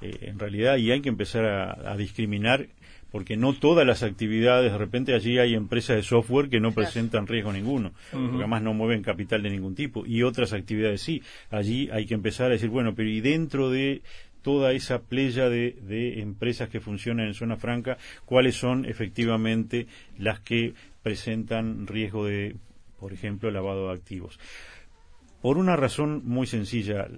eh, 0.00 0.18
en 0.22 0.38
realidad, 0.38 0.76
y 0.76 0.90
hay 0.90 1.00
que 1.00 1.08
empezar 1.08 1.44
a, 1.44 1.96
discriminar 1.96 2.68
porque 3.10 3.36
no 3.36 3.54
todas 3.54 3.86
las 3.86 4.02
actividades, 4.02 4.72
de 4.72 4.78
repente 4.78 5.14
allí 5.14 5.38
hay 5.38 5.54
empresas 5.54 5.96
de 5.96 6.02
software 6.02 6.50
que 6.50 6.60
no 6.60 6.72
presentan 6.72 7.26
riesgo 7.26 7.52
ninguno, 7.52 7.92
porque 8.10 8.36
además 8.36 8.62
no 8.62 8.74
mueven 8.74 9.02
capital 9.02 9.42
de 9.42 9.50
ningún 9.50 9.74
tipo, 9.74 10.04
y 10.04 10.22
otras 10.22 10.52
actividades 10.52 11.00
sí. 11.00 11.22
Allí 11.50 11.88
hay 11.92 12.04
que 12.04 12.14
empezar 12.14 12.46
a 12.46 12.54
decir, 12.54 12.68
bueno, 12.68 12.94
pero 12.94 13.08
y 13.08 13.20
dentro 13.20 13.70
de 13.70 14.02
toda 14.42 14.72
esa 14.72 15.00
playa 15.00 15.48
de, 15.48 15.76
de 15.82 16.20
empresas 16.20 16.68
que 16.68 16.80
funcionan 16.80 17.28
en 17.28 17.34
zona 17.34 17.56
franca, 17.56 17.96
cuáles 18.26 18.56
son 18.56 18.84
efectivamente 18.84 19.86
las 20.18 20.40
que 20.40 20.74
presentan 21.02 21.86
riesgo 21.86 22.26
de, 22.26 22.56
por 23.00 23.12
ejemplo, 23.12 23.50
lavado 23.50 23.88
de 23.88 23.94
activos. 23.94 24.38
Por 25.40 25.58
una 25.58 25.76
razón 25.76 26.22
muy 26.24 26.46
sencilla, 26.46 27.08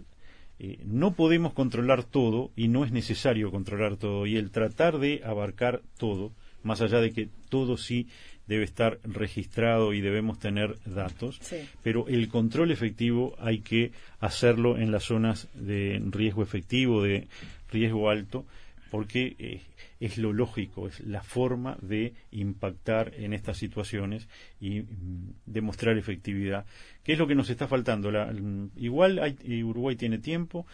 eh, 0.60 0.78
no 0.84 1.12
podemos 1.12 1.52
controlar 1.52 2.04
todo 2.04 2.50
y 2.56 2.68
no 2.68 2.84
es 2.84 2.92
necesario 2.92 3.50
controlar 3.50 3.96
todo. 3.96 4.26
Y 4.26 4.36
el 4.36 4.50
tratar 4.50 4.98
de 4.98 5.22
abarcar 5.24 5.82
todo, 5.98 6.32
más 6.62 6.80
allá 6.80 7.00
de 7.00 7.12
que 7.12 7.28
todo 7.48 7.76
sí 7.76 8.08
debe 8.48 8.64
estar 8.64 8.98
registrado 9.04 9.92
y 9.92 10.00
debemos 10.00 10.38
tener 10.38 10.76
datos, 10.86 11.38
pero 11.82 12.08
el 12.08 12.28
control 12.28 12.72
efectivo 12.72 13.36
hay 13.38 13.60
que 13.60 13.92
hacerlo 14.20 14.78
en 14.78 14.90
las 14.90 15.04
zonas 15.04 15.48
de 15.54 16.02
riesgo 16.10 16.42
efectivo, 16.42 17.02
de 17.02 17.28
riesgo 17.70 18.08
alto, 18.08 18.46
porque 18.90 19.36
eh, 19.38 19.60
es 20.00 20.18
lo 20.18 20.32
lógico, 20.32 20.88
es 20.88 21.00
la 21.00 21.22
forma 21.22 21.76
de 21.80 22.14
impactar 22.30 23.12
en 23.16 23.32
estas 23.32 23.58
situaciones 23.58 24.28
y 24.60 24.80
mm, 24.80 25.34
demostrar 25.46 25.98
efectividad, 25.98 26.64
que 27.02 27.12
es 27.12 27.18
lo 27.18 27.26
que 27.26 27.34
nos 27.34 27.50
está 27.50 27.68
faltando. 27.68 28.10
La, 28.10 28.26
mm, 28.26 28.70
igual 28.76 29.18
hay, 29.18 29.62
Uruguay 29.62 29.96
tiene 29.96 30.18
tiempo, 30.18 30.66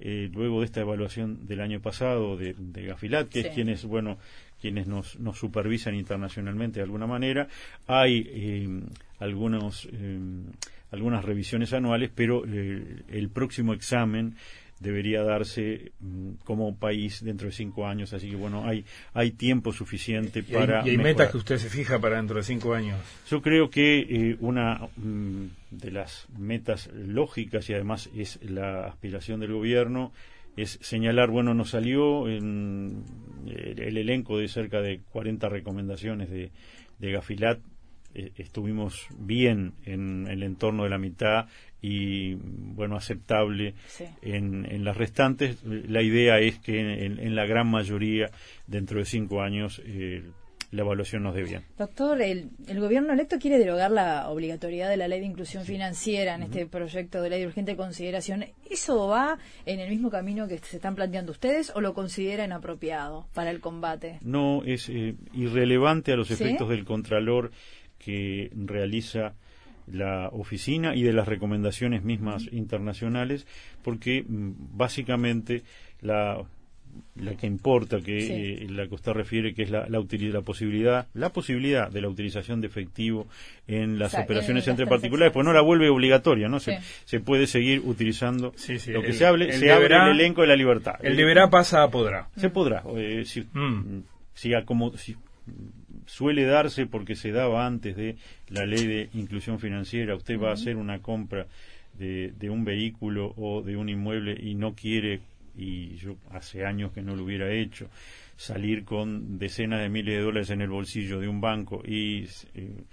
eh, 0.00 0.30
luego 0.32 0.60
de 0.60 0.66
esta 0.66 0.80
evaluación 0.80 1.46
del 1.46 1.60
año 1.60 1.80
pasado 1.80 2.36
de, 2.36 2.54
Gafilat, 2.86 3.28
que 3.28 3.40
es 3.40 3.48
quienes, 3.48 3.84
bueno, 3.84 4.18
quienes 4.60 4.86
nos, 4.86 5.18
nos, 5.18 5.38
supervisan 5.38 5.94
internacionalmente 5.94 6.80
de 6.80 6.84
alguna 6.84 7.06
manera, 7.06 7.48
hay 7.86 8.26
eh, 8.28 8.68
algunos, 9.18 9.88
algunas 10.90 11.24
revisiones 11.24 11.72
anuales, 11.72 12.10
pero 12.14 12.44
el 12.44 13.30
próximo 13.32 13.72
examen 13.72 14.34
debería 14.82 15.22
darse 15.22 15.92
mm, 16.00 16.32
como 16.44 16.76
país 16.76 17.24
dentro 17.24 17.46
de 17.46 17.52
cinco 17.52 17.86
años. 17.86 18.12
Así 18.12 18.28
que 18.30 18.36
bueno, 18.36 18.66
hay, 18.66 18.84
hay 19.14 19.30
tiempo 19.32 19.72
suficiente 19.72 20.42
para. 20.42 20.86
¿Y 20.86 20.90
hay 20.90 20.98
metas 20.98 21.30
que 21.30 21.38
usted 21.38 21.58
se 21.58 21.70
fija 21.70 21.98
para 21.98 22.16
dentro 22.16 22.36
de 22.36 22.42
cinco 22.42 22.74
años? 22.74 22.98
Yo 23.28 23.40
creo 23.40 23.70
que 23.70 24.00
eh, 24.00 24.36
una 24.40 24.88
mm, 24.96 25.46
de 25.70 25.90
las 25.90 26.26
metas 26.36 26.90
lógicas 26.92 27.68
y 27.70 27.74
además 27.74 28.10
es 28.16 28.38
la 28.42 28.86
aspiración 28.86 29.40
del 29.40 29.52
gobierno 29.52 30.12
es 30.54 30.78
señalar, 30.82 31.30
bueno, 31.30 31.54
nos 31.54 31.70
salió 31.70 32.28
en 32.28 33.04
eh, 33.46 33.74
el 33.74 33.96
elenco 33.96 34.36
de 34.36 34.48
cerca 34.48 34.82
de 34.82 35.00
40 35.10 35.48
recomendaciones 35.48 36.28
de, 36.28 36.50
de 36.98 37.12
Gafilat 37.12 37.58
eh, 38.14 38.32
estuvimos 38.36 39.06
bien 39.16 39.72
en, 39.86 40.26
el 40.28 40.42
entorno 40.42 40.84
de 40.84 40.90
la 40.90 40.98
mitad 40.98 41.46
y 41.82 42.34
bueno 42.34 42.96
aceptable 42.96 43.74
en, 44.22 44.64
en, 44.70 44.84
las 44.84 44.96
restantes 44.96 45.58
la 45.64 46.00
idea 46.00 46.38
es 46.38 46.60
que 46.60 46.78
en, 46.78 47.34
la 47.34 47.44
gran 47.44 47.68
mayoría 47.68 48.30
dentro 48.68 49.00
de 49.00 49.04
cinco 49.04 49.42
años 49.42 49.82
eh, 49.84 50.22
la 50.72 50.80
evaluación 50.80 51.22
nos 51.22 51.34
dé 51.34 51.42
bien. 51.42 51.62
Doctor, 51.76 52.22
el, 52.22 52.48
el, 52.66 52.80
gobierno 52.80 53.12
electo 53.12 53.38
quiere 53.38 53.58
derogar 53.58 53.90
la 53.90 54.30
obligatoriedad 54.30 54.88
de 54.88 54.96
la 54.96 55.06
ley 55.06 55.20
de 55.20 55.26
inclusión 55.26 55.64
financiera 55.64 56.34
en 56.34 56.44
este 56.44 56.66
proyecto 56.66 57.20
de 57.20 57.28
ley 57.28 57.40
de 57.40 57.46
urgente 57.46 57.76
consideración. 57.76 58.46
¿Eso 58.70 59.06
va 59.06 59.38
en 59.66 59.80
el 59.80 59.90
mismo 59.90 60.10
camino 60.10 60.48
que 60.48 60.56
se 60.58 60.76
están 60.76 60.94
planteando 60.94 61.32
ustedes 61.32 61.70
o 61.74 61.82
lo 61.82 61.92
considera 61.92 62.46
inapropiado 62.46 63.26
para 63.34 63.50
el 63.50 63.60
combate? 63.60 64.18
No, 64.22 64.62
es 64.64 64.88
eh, 64.88 65.14
irrelevante 65.34 66.12
a 66.12 66.16
los 66.16 66.30
efectos 66.30 66.70
del 66.70 66.86
Contralor 66.86 67.50
que 67.98 68.50
realiza 68.54 69.34
la 69.86 70.28
oficina 70.28 70.94
y 70.94 71.02
de 71.02 71.12
las 71.12 71.28
recomendaciones 71.28 72.02
mismas 72.02 72.48
internacionales, 72.52 73.46
porque 73.82 74.24
mm, 74.26 74.76
básicamente 74.76 75.62
la, 76.00 76.44
la 77.16 77.34
que 77.34 77.46
importa, 77.46 78.00
que 78.00 78.64
eh, 78.64 78.66
la 78.68 78.86
que 78.86 78.94
usted 78.94 79.12
refiere, 79.12 79.54
que 79.54 79.62
es 79.62 79.70
la, 79.70 79.86
la, 79.88 80.00
la, 80.00 80.40
posibilidad, 80.42 81.06
la 81.14 81.30
posibilidad 81.30 81.90
de 81.90 82.00
la 82.00 82.08
utilización 82.08 82.60
de 82.60 82.66
efectivo 82.66 83.26
en 83.66 83.98
las 83.98 84.14
operaciones 84.14 84.66
entre 84.68 84.86
particulares, 84.86 85.32
pues 85.32 85.44
no 85.44 85.52
la 85.52 85.60
vuelve 85.60 85.88
obligatoria, 85.88 86.48
¿no? 86.48 86.58
Se, 86.60 86.78
se 87.04 87.20
puede 87.20 87.46
seguir 87.46 87.82
utilizando 87.84 88.54
lo 88.88 89.02
que 89.02 89.12
se 89.12 89.26
hable, 89.26 89.52
se 89.52 89.72
abre 89.72 89.96
el 89.96 90.20
elenco 90.20 90.42
de 90.42 90.48
la 90.48 90.56
libertad. 90.56 90.94
El 91.02 91.16
deberá 91.16 91.50
pasa 91.50 91.82
a 91.82 91.90
podrá. 91.90 92.28
Se 92.36 92.50
podrá, 92.50 92.82
eh, 92.96 93.24
si, 93.26 93.42
mm. 93.52 94.02
si, 94.34 94.52
como, 94.64 94.96
si 94.96 95.16
suele 96.06 96.44
darse 96.44 96.86
porque 96.86 97.14
se 97.14 97.32
daba 97.32 97.66
antes 97.66 97.96
de 97.96 98.16
la 98.48 98.66
ley 98.66 98.86
de 98.86 99.08
inclusión 99.14 99.58
financiera. 99.58 100.14
Usted 100.14 100.38
va 100.38 100.50
a 100.50 100.54
hacer 100.54 100.76
una 100.76 101.00
compra 101.00 101.46
de, 101.98 102.32
de, 102.38 102.50
un 102.50 102.64
vehículo 102.64 103.34
o 103.36 103.62
de 103.62 103.76
un 103.76 103.88
inmueble 103.88 104.36
y 104.40 104.54
no 104.54 104.74
quiere, 104.74 105.20
y 105.56 105.96
yo 105.96 106.16
hace 106.30 106.64
años 106.64 106.92
que 106.92 107.02
no 107.02 107.14
lo 107.16 107.24
hubiera 107.24 107.52
hecho, 107.52 107.88
salir 108.36 108.84
con 108.84 109.38
decenas 109.38 109.80
de 109.80 109.88
miles 109.88 110.16
de 110.16 110.22
dólares 110.22 110.50
en 110.50 110.62
el 110.62 110.70
bolsillo 110.70 111.20
de 111.20 111.28
un 111.28 111.40
banco 111.40 111.82
y 111.84 112.26
eh, 112.54 112.84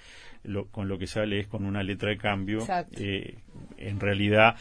lo, 0.43 0.65
con 0.67 0.87
lo 0.87 0.97
que 0.97 1.07
sale 1.07 1.39
es 1.39 1.47
con 1.47 1.65
una 1.65 1.83
letra 1.83 2.09
de 2.09 2.17
cambio, 2.17 2.59
eh, 2.91 3.35
en 3.77 3.99
realidad 3.99 4.55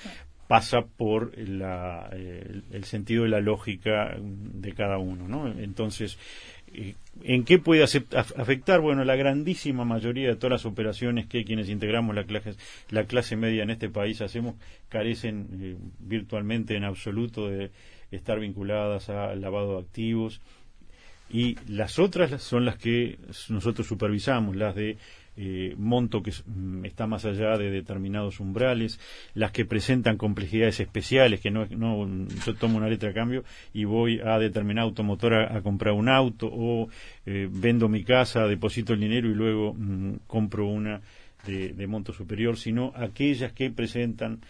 pasa 0.46 0.80
por 0.80 1.36
la, 1.36 2.08
eh, 2.12 2.62
el, 2.72 2.84
sentido 2.84 3.24
de 3.24 3.28
la 3.28 3.40
lógica 3.40 4.16
de 4.18 4.72
cada 4.72 4.96
uno, 4.96 5.28
¿no? 5.28 5.46
Entonces, 5.46 6.18
¿En 7.22 7.44
qué 7.44 7.58
puede 7.58 7.82
afectar? 7.82 8.80
Bueno, 8.80 9.04
la 9.04 9.16
grandísima 9.16 9.84
mayoría 9.84 10.28
de 10.28 10.36
todas 10.36 10.52
las 10.52 10.66
operaciones 10.66 11.26
que 11.26 11.44
quienes 11.44 11.68
integramos 11.68 12.14
la 12.14 12.24
clase, 12.24 12.54
la 12.90 13.04
clase 13.04 13.36
media 13.36 13.64
en 13.64 13.70
este 13.70 13.88
país 13.88 14.20
hacemos 14.20 14.54
carecen 14.88 15.48
eh, 15.60 15.76
virtualmente 15.98 16.76
en 16.76 16.84
absoluto 16.84 17.48
de 17.48 17.70
estar 18.12 18.38
vinculadas 18.38 19.08
al 19.08 19.40
lavado 19.40 19.74
de 19.74 19.80
activos 19.80 20.40
y 21.30 21.56
las 21.66 21.98
otras 21.98 22.42
son 22.42 22.64
las 22.64 22.78
que 22.78 23.18
nosotros 23.48 23.86
supervisamos, 23.86 24.56
las 24.56 24.74
de 24.74 24.96
eh, 25.40 25.74
monto 25.78 26.20
que 26.20 26.32
mm, 26.32 26.84
está 26.84 27.06
más 27.06 27.24
allá 27.24 27.56
de 27.56 27.70
determinados 27.70 28.40
umbrales, 28.40 28.98
las 29.34 29.52
que 29.52 29.64
presentan 29.64 30.16
complejidades 30.16 30.80
especiales, 30.80 31.40
que 31.40 31.52
no, 31.52 31.64
no 31.66 32.26
yo 32.44 32.54
tomo 32.56 32.78
una 32.78 32.88
letra 32.88 33.10
a 33.10 33.14
cambio 33.14 33.44
y 33.72 33.84
voy 33.84 34.18
a 34.18 34.38
determinada 34.38 34.86
automotora 34.86 35.56
a, 35.56 35.62
comprar 35.62 35.94
un 35.94 36.08
auto 36.08 36.48
o 36.52 36.88
eh, 37.24 37.48
vendo 37.48 37.88
mi 37.88 38.02
casa, 38.02 38.48
deposito 38.48 38.94
el 38.94 39.00
dinero 39.00 39.30
y 39.30 39.34
luego 39.34 39.74
mm, 39.74 40.26
compro 40.26 40.66
una 40.66 41.00
de, 41.46 41.68
de 41.72 41.86
monto 41.86 42.12
superior, 42.12 42.56
sino 42.56 42.92
aquellas 42.96 43.52
que 43.52 43.70
presentan 43.70 44.40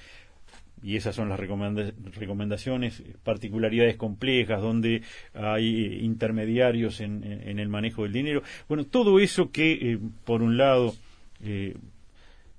y 0.82 0.96
esas 0.96 1.14
son 1.14 1.28
las 1.28 1.38
recomendaciones, 1.40 3.02
particularidades 3.22 3.96
complejas, 3.96 4.60
donde 4.60 5.02
hay 5.34 6.00
intermediarios 6.02 7.00
en, 7.00 7.24
el 7.24 7.68
manejo 7.68 8.04
del 8.04 8.12
dinero. 8.12 8.42
Bueno, 8.68 8.84
todo 8.84 9.18
eso 9.20 9.50
que, 9.50 9.72
eh, 9.72 9.98
por 10.24 10.42
un 10.42 10.56
lado, 10.56 10.94
eh, 11.42 11.74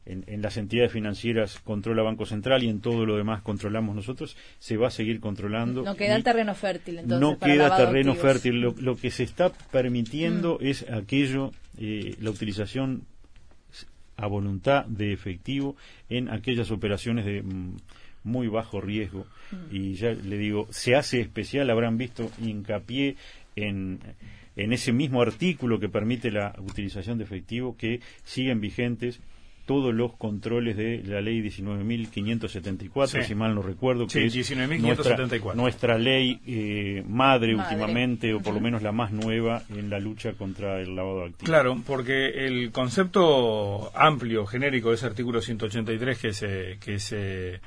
en, 0.05 0.41
las 0.41 0.57
entidades 0.57 0.91
financieras 0.91 1.59
controla 1.59 2.01
Banco 2.01 2.25
Central 2.25 2.63
y 2.63 2.69
en 2.69 2.81
todo 2.81 3.05
lo 3.05 3.15
demás 3.15 3.41
controlamos 3.41 3.95
nosotros, 3.95 4.35
se 4.57 4.77
va 4.77 4.87
a 4.87 4.91
seguir 4.91 5.19
controlando. 5.19 5.83
No 5.83 5.95
queda 5.95 6.21
terreno 6.21 6.55
fértil, 6.55 6.99
entonces. 6.99 7.19
No 7.19 7.37
queda 7.37 7.77
terreno 7.77 8.15
fértil. 8.15 8.59
Lo, 8.59 8.95
que 8.95 9.11
se 9.11 9.23
está 9.23 9.51
permitiendo 9.71 10.57
mm. 10.59 10.65
es 10.65 10.89
aquello, 10.89 11.51
eh, 11.77 12.15
la 12.19 12.31
utilización 12.31 13.03
a 14.17 14.27
voluntad 14.27 14.85
de 14.85 15.13
efectivo 15.13 15.75
en 16.09 16.29
aquellas 16.29 16.71
operaciones 16.71 17.25
de 17.25 17.41
mm, 17.41 17.77
muy 18.23 18.47
bajo 18.47 18.81
riesgo. 18.81 19.25
Mm. 19.51 19.75
Y 19.75 19.93
ya 19.95 20.11
le 20.11 20.37
digo, 20.37 20.67
se 20.71 20.95
hace 20.95 21.19
especial, 21.21 21.69
habrán 21.69 21.97
visto 21.97 22.29
hincapié 22.41 23.15
en, 23.55 23.99
en 24.55 24.73
ese 24.73 24.91
mismo 24.91 25.21
artículo 25.21 25.79
que 25.79 25.89
permite 25.89 26.31
la 26.31 26.55
utilización 26.59 27.17
de 27.17 27.23
efectivo 27.23 27.75
que 27.77 28.01
siguen 28.23 28.61
vigentes 28.61 29.19
todos 29.69 29.93
los 29.93 30.15
controles 30.15 30.75
de 30.77 31.03
la 31.05 31.21
ley 31.21 31.43
19.574, 31.43 33.23
si 33.23 33.35
mal 33.35 33.53
no 33.53 33.61
recuerdo, 33.61 34.07
que 34.07 34.25
es 34.25 34.51
nuestra, 34.81 35.15
nuestra, 35.53 35.99
ley 35.99 36.41
eh, 36.47 37.03
madre, 37.07 37.53
últimamente, 37.53 38.33
o 38.33 38.39
por 38.39 38.55
lo 38.55 38.61
menos 38.61 38.81
la 38.81 38.91
más 38.91 39.11
nueva 39.11 39.61
en 39.69 39.91
la 39.91 39.99
lucha 39.99 40.33
contra 40.33 40.81
el 40.81 40.95
lavado 40.95 41.19
de 41.19 41.25
activos. 41.25 41.45
Claro, 41.47 41.79
porque 41.85 42.47
el 42.47 42.71
concepto 42.71 43.95
amplio, 43.95 44.47
genérico 44.47 44.89
de 44.89 44.95
ese 44.95 45.05
artículo 45.05 45.39
183 45.39 46.17
que 46.17 46.33
se, 46.33 46.77
que 46.83 46.97
se 46.97 47.61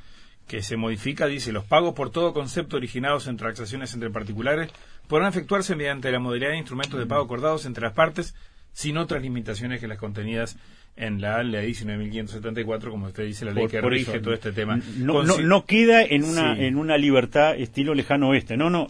que 0.53 0.61
se 0.63 0.77
modifica, 0.77 1.29
dice, 1.29 1.51
los 1.51 1.65
pagos 1.65 1.95
por 1.95 2.11
todo 2.11 2.35
concepto 2.35 2.77
originados 2.77 3.27
en 3.27 3.39
transacciones 3.39 3.95
entre 3.95 4.11
particulares 4.11 4.71
podrán 5.09 5.31
efectuarse 5.31 5.75
mediante 5.75 6.13
la 6.13 6.19
modalidad 6.19 6.51
de 6.51 6.59
instrumentos 6.59 7.01
de 7.01 7.07
pago 7.07 7.25
acordados 7.25 7.65
entre 7.65 7.85
las 7.85 7.95
partes, 7.95 8.35
sin 8.75 8.99
otras 8.99 9.23
limitaciones 9.23 9.81
que 9.81 9.89
las 9.89 9.97
contenidas 9.97 10.59
en 10.95 11.21
la 11.21 11.43
ley 11.43 11.73
19.574, 11.73 12.91
como 12.91 13.07
usted 13.07 13.25
dice, 13.25 13.45
la 13.45 13.53
ley 13.53 13.67
que 13.67 13.81
rige 13.81 14.21
todo 14.21 14.35
este 14.35 14.53
tema. 14.53 14.79
No, 14.97 15.23
no, 15.23 15.65
queda 15.65 16.03
en 16.03 16.25
una, 16.25 16.59
en 16.59 16.77
una 16.77 16.99
libertad 16.99 17.57
estilo 17.57 17.95
lejano 17.95 18.29
oeste. 18.29 18.57
No, 18.57 18.71
no. 18.71 18.89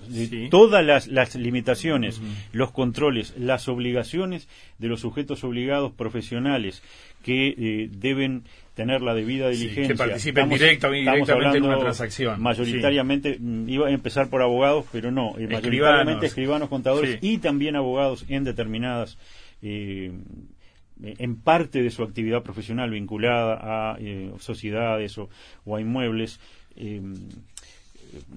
Todas 0.50 0.84
las, 0.84 1.06
las 1.06 1.34
limitaciones, 1.36 2.20
los 2.52 2.72
controles, 2.72 3.34
las 3.38 3.68
obligaciones 3.68 4.48
de 4.78 4.88
los 4.88 5.00
sujetos 5.00 5.44
obligados 5.44 5.92
profesionales 5.92 6.82
que 7.22 7.48
eh, 7.56 7.88
deben 7.90 8.44
tener 8.74 9.02
la 9.02 9.14
debida 9.14 9.48
diligencia. 9.48 9.88
que 9.88 9.94
participen 9.94 10.48
directa 10.48 10.88
o 10.88 10.94
indirectamente 10.94 11.58
en 11.58 11.64
una 11.64 11.78
transacción. 11.78 12.40
Mayoritariamente, 12.40 13.36
mm, 13.38 13.68
iba 13.68 13.88
a 13.88 13.90
empezar 13.90 14.28
por 14.28 14.42
abogados, 14.42 14.86
pero 14.90 15.10
no, 15.10 15.38
eh, 15.38 15.46
mayoritariamente 15.46 16.26
escribanos, 16.26 16.68
contadores 16.68 17.18
y 17.20 17.38
también 17.38 17.76
abogados 17.76 18.24
en 18.28 18.44
determinadas, 18.44 19.18
eh, 19.62 20.12
en 21.02 21.36
parte 21.36 21.82
de 21.82 21.90
su 21.90 22.02
actividad 22.02 22.42
profesional 22.42 22.90
vinculada 22.90 23.92
a 23.92 23.96
eh, 23.98 24.32
sociedades 24.38 25.18
o, 25.18 25.28
a 25.74 25.80
inmuebles, 25.80 26.40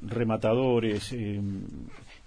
rematadores, 0.02 1.14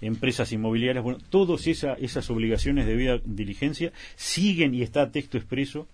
empresas 0.00 0.52
inmobiliarias, 0.52 1.04
bueno, 1.04 1.18
todas 1.30 1.66
esas 1.66 2.30
obligaciones 2.30 2.86
de 2.86 2.92
debida 2.92 3.20
diligencia 3.24 3.92
siguen 4.16 4.74
y 4.74 4.82
está 4.82 5.10
texto 5.10 5.36
expreso 5.36 5.86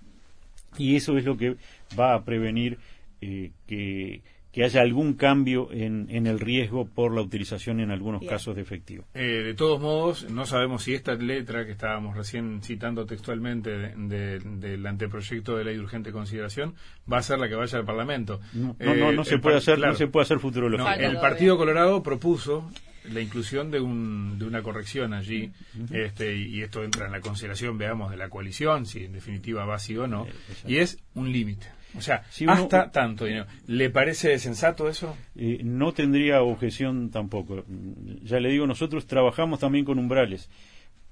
y 0.79 0.97
eso 0.97 1.17
es 1.17 1.25
lo 1.25 1.37
que 1.37 1.57
va 1.99 2.15
a 2.15 2.25
prevenir 2.25 2.79
eh, 3.21 3.51
que 3.67 4.23
que 4.55 4.63
haya 4.63 4.83
algún 4.83 5.15
cambio 5.15 5.69
en, 5.73 6.07
en, 6.11 6.29
el 6.29 6.39
riesgo 6.39 6.87
por 6.87 7.13
la 7.13 7.23
utilización 7.23 7.81
en 7.81 7.91
algunos 7.91 8.23
casos 8.23 8.55
de 8.55 8.63
efectivo. 8.63 9.05
Eh, 9.13 9.43
de 9.45 9.55
todos 9.55 9.81
modos, 9.81 10.31
no 10.31 10.47
sabemos 10.47 10.85
si 10.85 10.95
esta 10.95 11.15
letra 11.15 11.67
que 11.67 11.73
estábamos 11.73 12.17
recién 12.17 12.63
citando 12.63 13.05
textualmente 13.05 13.71
del 13.97 14.87
anteproyecto 14.87 15.57
de 15.57 15.65
ley 15.65 15.75
de 15.75 15.81
urgente 15.81 16.13
consideración 16.13 16.77
va 17.13 17.19
a 17.19 17.23
ser 17.23 17.41
la 17.41 17.49
que 17.49 17.57
vaya 17.57 17.79
al 17.79 17.85
Parlamento. 17.85 18.41
No, 18.53 18.77
no, 18.79 19.11
no, 19.11 19.25
se 19.25 19.39
puede 19.39 19.57
hacer, 19.57 19.81
no 19.81 19.95
se 19.97 20.07
puede 20.07 20.23
hacer 20.23 20.39
futurología. 20.39 20.95
el 20.95 21.17
Partido 21.17 21.57
Colorado 21.57 22.05
propuso 22.05 22.71
la 23.13 23.21
inclusión 23.21 23.73
de, 23.73 23.81
un, 23.81 24.39
de 24.39 24.45
una 24.45 24.63
corrección 24.63 25.15
allí 25.15 25.51
este, 25.91 26.37
y, 26.37 26.63
esto 26.63 26.85
entra 26.85 27.07
en 27.07 27.13
la 27.13 27.21
consideración, 27.21 27.77
veamos, 27.77 28.13
de 28.13 28.17
la 28.17 28.29
coalición, 28.29 28.87
si 28.87 29.05
en 29.05 29.13
definitiva 29.15 29.65
va 29.65 29.75
así 29.75 29.97
o 29.97 30.07
no, 30.07 30.29
y 30.65 30.77
es 30.77 30.99
un 31.15 31.33
límite. 31.33 31.67
O 31.97 32.01
sea, 32.01 32.25
si 32.31 32.45
hasta 32.47 32.91
tanto 32.91 33.25
dinero. 33.25 33.47
¿Le 33.67 33.91
parece 33.91 34.39
sensato 34.39 34.89
eso? 34.89 35.17
Eh, 35.37 35.61
no 35.63 35.93
tendría 35.93 36.43
objeción 36.43 37.11
tampoco. 37.11 37.65
Ya 38.23 38.41
le 38.41 38.51
digo, 38.51 38.67
nosotros 38.67 39.07
trabajamos 39.07 39.61
también 39.61 39.85
con 39.85 39.99
umbrales 39.99 40.51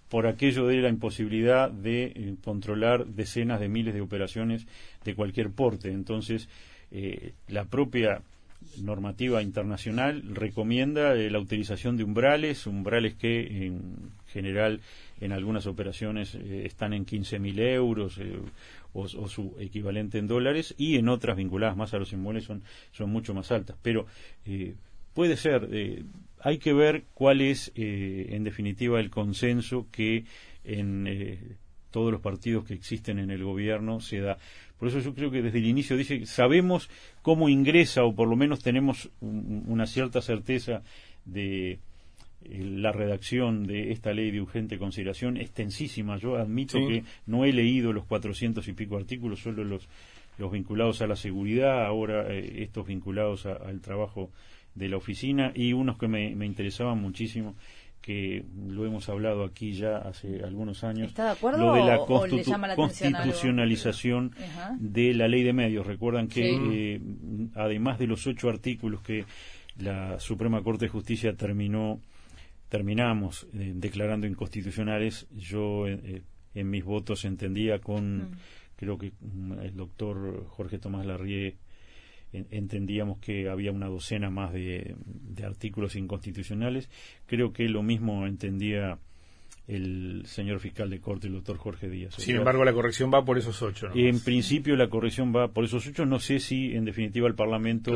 por 0.09 0.27
aquello 0.27 0.67
de 0.67 0.83
la 0.83 0.89
imposibilidad 0.89 1.71
de 1.71 2.05
eh, 2.05 2.35
controlar 2.45 3.07
decenas 3.07 3.61
de 3.61 3.69
miles 3.69 3.95
de 3.95 4.01
operaciones 4.01 4.67
de 5.05 5.15
cualquier 5.15 5.51
porte. 5.51 5.91
Entonces, 5.91 6.49
eh, 6.91 7.33
la 7.49 7.65
propia 7.65 8.21
normativa 8.81 9.43
internacional 9.43 10.23
recomienda 10.35 11.15
la 11.15 11.39
utilización 11.39 11.97
de 11.97 12.05
umbrales, 12.05 12.67
umbrales 12.67 13.15
que 13.15 13.67
en 13.67 14.13
general 14.29 14.81
en 15.21 15.33
algunas 15.33 15.67
operaciones 15.67 16.37
están 16.37 16.93
en 16.93 17.05
15.000 17.05 17.59
euros 17.59 18.21
o, 18.93 19.09
su 19.09 19.57
equivalente 19.59 20.19
en 20.19 20.27
dólares 20.27 20.75
y 20.77 20.97
en 20.97 21.09
otras 21.09 21.37
vinculadas 21.37 21.77
más 21.77 21.95
a 21.95 21.99
los 21.99 22.13
inmuebles 22.13 22.45
son, 22.45 22.63
son 22.93 23.11
mucho 23.11 23.35
más 23.35 23.51
altas. 23.51 23.77
Pero 23.83 24.07
eh, 24.45 24.75
puede 25.15 25.37
ser, 25.37 25.69
eh, 25.73 26.05
hay 26.41 26.59
que 26.59 26.73
ver 26.73 27.05
cuál 27.15 27.41
es 27.41 27.73
eh, 27.75 28.29
en 28.31 28.45
definitiva 28.45 29.01
el 29.01 29.11
consenso 29.11 29.87
que 29.91 30.25
en 30.65 31.59
todos 31.91 32.13
los 32.13 32.21
partidos 32.21 32.65
que 32.65 32.75
existen 32.75 33.19
en 33.19 33.31
el 33.31 33.45
gobierno 33.45 34.01
se 34.01 34.21
da. 34.21 34.39
Por 34.79 34.89
eso 34.89 34.99
yo 35.01 35.15
creo 35.15 35.31
que 35.31 35.43
desde 35.43 35.59
el 35.59 35.67
inicio 35.67 35.97
dice, 35.97 36.27
sabemos 36.27 36.91
cómo 37.23 37.49
ingresa 37.49 38.05
o 38.05 38.15
por 38.15 38.29
lo 38.29 38.37
menos 38.37 38.63
tenemos 38.63 39.11
una 39.21 39.87
cierta 39.87 40.21
certeza 40.23 40.83
de 41.25 41.79
la 42.49 42.93
redacción 42.93 43.65
de 43.65 43.93
esta 43.93 44.13
ley 44.13 44.31
de 44.31 44.41
urgente 44.41 44.79
consideración 44.79 45.37
extensísima. 45.37 46.17
Yo 46.17 46.37
admito 46.37 46.79
que 46.87 47.05
no 47.27 47.45
he 47.45 47.53
leído 47.53 47.93
los 47.93 48.05
cuatrocientos 48.05 48.69
y 48.69 48.73
pico 48.73 48.97
artículos, 48.97 49.41
solo 49.41 49.65
los, 49.65 49.89
los 50.39 50.53
vinculados 50.53 51.03
a 51.03 51.07
la 51.07 51.17
seguridad, 51.17 51.85
ahora 51.85 52.33
eh, 52.33 52.63
estos 52.63 52.87
vinculados 52.87 53.47
al 53.47 53.81
trabajo 53.81 54.31
de 54.75 54.89
la 54.89 54.97
oficina 54.97 55.53
y 55.55 55.73
unos 55.73 55.99
que 55.99 56.09
me, 56.09 56.31
interesaban 56.45 57.01
muchísimo 57.01 57.55
que 58.01 58.45
lo 58.67 58.85
hemos 58.85 59.09
hablado 59.09 59.45
aquí 59.45 59.75
ya 59.75 59.99
hace 59.99 60.43
algunos 60.43 60.83
años, 60.83 61.11
¿Está 61.11 61.27
de 61.27 61.31
acuerdo 61.31 61.67
lo 61.67 61.75
de 61.75 61.85
la, 61.85 61.99
constitucionalización 62.75 64.35
de 64.81 65.15
la 65.15 65.29
ley 65.29 65.45
de 65.45 65.53
medios. 65.53 65.87
Recuerdan 65.87 66.27
que 66.27 66.97
eh, 66.97 67.01
además 67.55 68.01
de 68.01 68.09
los 68.09 68.27
ocho 68.27 68.49
artículos 68.49 69.03
que 69.03 69.25
la 69.79 70.19
Suprema 70.19 70.63
Corte 70.63 70.87
de 70.87 70.89
Justicia 70.89 71.37
terminó 71.37 72.01
terminamos 72.73 73.47
eh, 73.53 73.73
declarando 73.75 74.27
inconstitucionales, 74.27 75.27
yo 75.37 75.87
eh, 75.87 76.01
eh, 76.05 76.23
en 76.55 76.71
mis 76.71 76.83
votos 76.83 77.27
entendía 77.27 77.81
con, 77.81 78.17
mm. 78.17 78.31
creo 78.77 78.97
que 78.97 79.13
mm, 79.21 79.59
el 79.61 79.77
doctor 79.77 80.47
Jorge 80.49 80.79
Tomás 80.79 81.05
Larrié, 81.05 81.59
entendíamos 82.33 83.19
que 83.19 83.51
había 83.51 83.73
una 83.73 83.89
docena 83.89 84.31
más 84.31 84.55
de, 84.55 84.97
artículos 85.45 85.97
inconstitucionales. 85.97 86.89
Creo 87.27 87.53
que 87.53 87.69
lo 87.69 87.83
mismo 87.83 88.27
entendía 88.27 88.99
el 89.69 90.23
señor 90.25 90.59
fiscal 90.59 90.89
de 90.89 90.99
corte, 90.99 91.27
el 91.27 91.35
doctor 91.35 91.59
Jorge 91.59 91.91
Díaz. 91.91 92.15
Sin 92.15 92.37
embargo, 92.37 92.65
la 92.65 92.73
corrección 92.73 93.13
va 93.13 93.23
por 93.23 93.37
esos 93.37 93.61
ocho. 93.61 93.91
En 93.95 94.19
principio, 94.21 94.77
la 94.77 94.89
corrección 94.89 95.31
va 95.37 95.49
por 95.49 95.67
esos 95.67 95.87
ocho. 95.87 96.07
No 96.07 96.21
sé 96.21 96.39
si, 96.39 96.75
en 96.75 96.87
definitiva, 96.87 97.29
el 97.29 97.35
Parlamento 97.35 97.93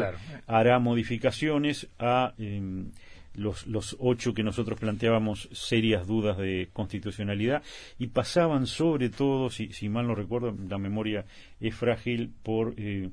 hará 0.47 0.79
modificaciones 0.81 1.89
a 1.99 2.35
em, 2.37 2.91
los, 3.37 3.67
los 3.67 3.97
ocho 3.99 4.35
que 4.35 4.43
nosotros 4.43 4.79
planteábamos 4.79 5.49
serias 5.53 6.07
dudas 6.07 6.39
de 6.39 6.69
constitucionalidad 6.73 7.63
y 7.99 8.09
pasaban 8.09 8.67
sobre 8.67 9.11
todo, 9.11 9.51
si, 9.51 9.73
si 9.73 9.89
mal 9.89 10.07
no 10.07 10.15
recuerdo, 10.15 10.55
la 10.69 10.79
memoria 10.79 11.25
es 11.61 11.75
frágil 11.75 12.33
por 12.43 12.75
eh, 12.77 13.11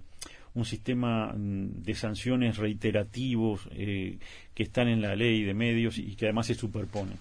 un 0.55 0.65
sistema 0.65 1.33
mm, 1.33 1.83
de 1.83 1.95
sanciones 1.95 2.57
reiterativos 2.57 3.67
eh, 3.71 4.17
que 4.53 4.63
están 4.63 4.87
en 4.87 5.01
la 5.01 5.15
ley 5.15 5.43
de 5.43 5.53
medios 5.53 5.97
y 5.97 6.15
que 6.15 6.25
además 6.25 6.47
se 6.47 6.55
superponen. 6.55 7.17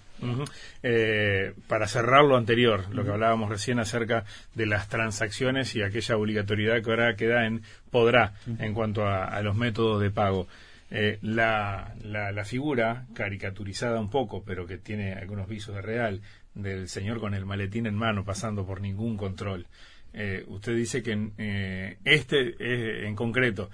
Eh, 0.83 1.53
para 1.67 1.87
cerrar 1.87 2.23
lo 2.23 2.37
anterior, 2.37 2.93
lo 2.93 3.03
que 3.03 3.11
hablábamos 3.11 3.49
recién 3.49 3.79
acerca 3.79 4.23
de 4.53 4.65
las 4.65 4.87
transacciones 4.87 5.75
y 5.75 5.81
aquella 5.81 6.15
obligatoriedad 6.15 6.81
que 6.81 6.89
ahora 6.89 7.15
queda 7.15 7.45
en 7.45 7.63
podrá 7.89 8.33
en 8.59 8.73
cuanto 8.73 9.05
a 9.05 9.41
los 9.41 9.55
métodos 9.55 10.01
de 10.01 10.11
pago. 10.11 10.47
Eh, 10.95 11.17
la, 11.23 11.95
la, 12.03 12.45
figura 12.45 13.07
caricaturizada 13.15 13.99
un 13.99 14.11
poco, 14.11 14.43
pero 14.43 14.67
que 14.67 14.77
tiene 14.77 15.13
algunos 15.13 15.47
visos 15.47 15.73
de 15.73 15.81
real, 15.81 16.21
del 16.53 16.87
señor 16.87 17.19
con 17.19 17.33
el 17.33 17.47
maletín 17.47 17.87
en 17.87 17.95
mano 17.95 18.23
pasando 18.23 18.63
por 18.67 18.79
ningún 18.79 19.17
control. 19.17 19.65
Eh, 20.13 20.43
usted 20.45 20.75
dice 20.75 21.01
que 21.01 21.31
eh, 21.39 21.97
este, 22.05 23.07
en 23.07 23.15
concreto, 23.15 23.71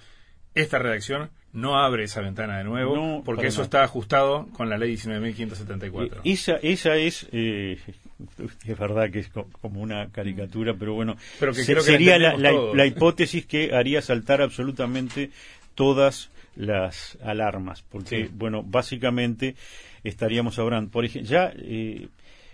esta 0.56 0.80
redacción 0.80 1.30
no 1.52 1.78
abre 1.78 2.06
esa 2.06 2.22
ventana 2.22 2.60
de 2.60 2.64
nuevo, 2.64 3.22
porque 3.26 3.48
eso 3.48 3.64
está 3.64 3.84
ajustado 3.84 4.48
con 4.54 4.70
la 4.70 4.78
ley 4.78 4.96
19.574. 4.96 6.22
Esa, 6.24 6.56
esa 6.62 6.96
es, 6.96 7.28
es 7.34 8.80
verdad 8.80 9.12
que 9.12 9.20
es 9.20 9.30
como 9.30 9.82
una 9.82 10.10
caricatura, 10.10 10.74
pero 10.80 10.94
bueno, 10.94 11.18
pero 11.38 11.52
que 11.52 11.66
sería 11.66 12.18
la, 12.18 12.38
la, 12.38 12.86
hipótesis 12.86 13.46
que 13.46 13.76
haría 13.76 14.02
saltar 14.02 14.42
absolutamente 14.42 15.32
todas 15.76 16.30
las 16.56 17.18
alarmas, 17.24 17.82
porque, 17.84 18.30
bueno, 18.34 18.64
básicamente 18.64 19.56
estaríamos 20.04 20.60
hablando, 20.60 20.92
por 20.92 21.06
ejemplo, 21.06 21.30
ya 21.30 21.54
eh, 21.56 22.08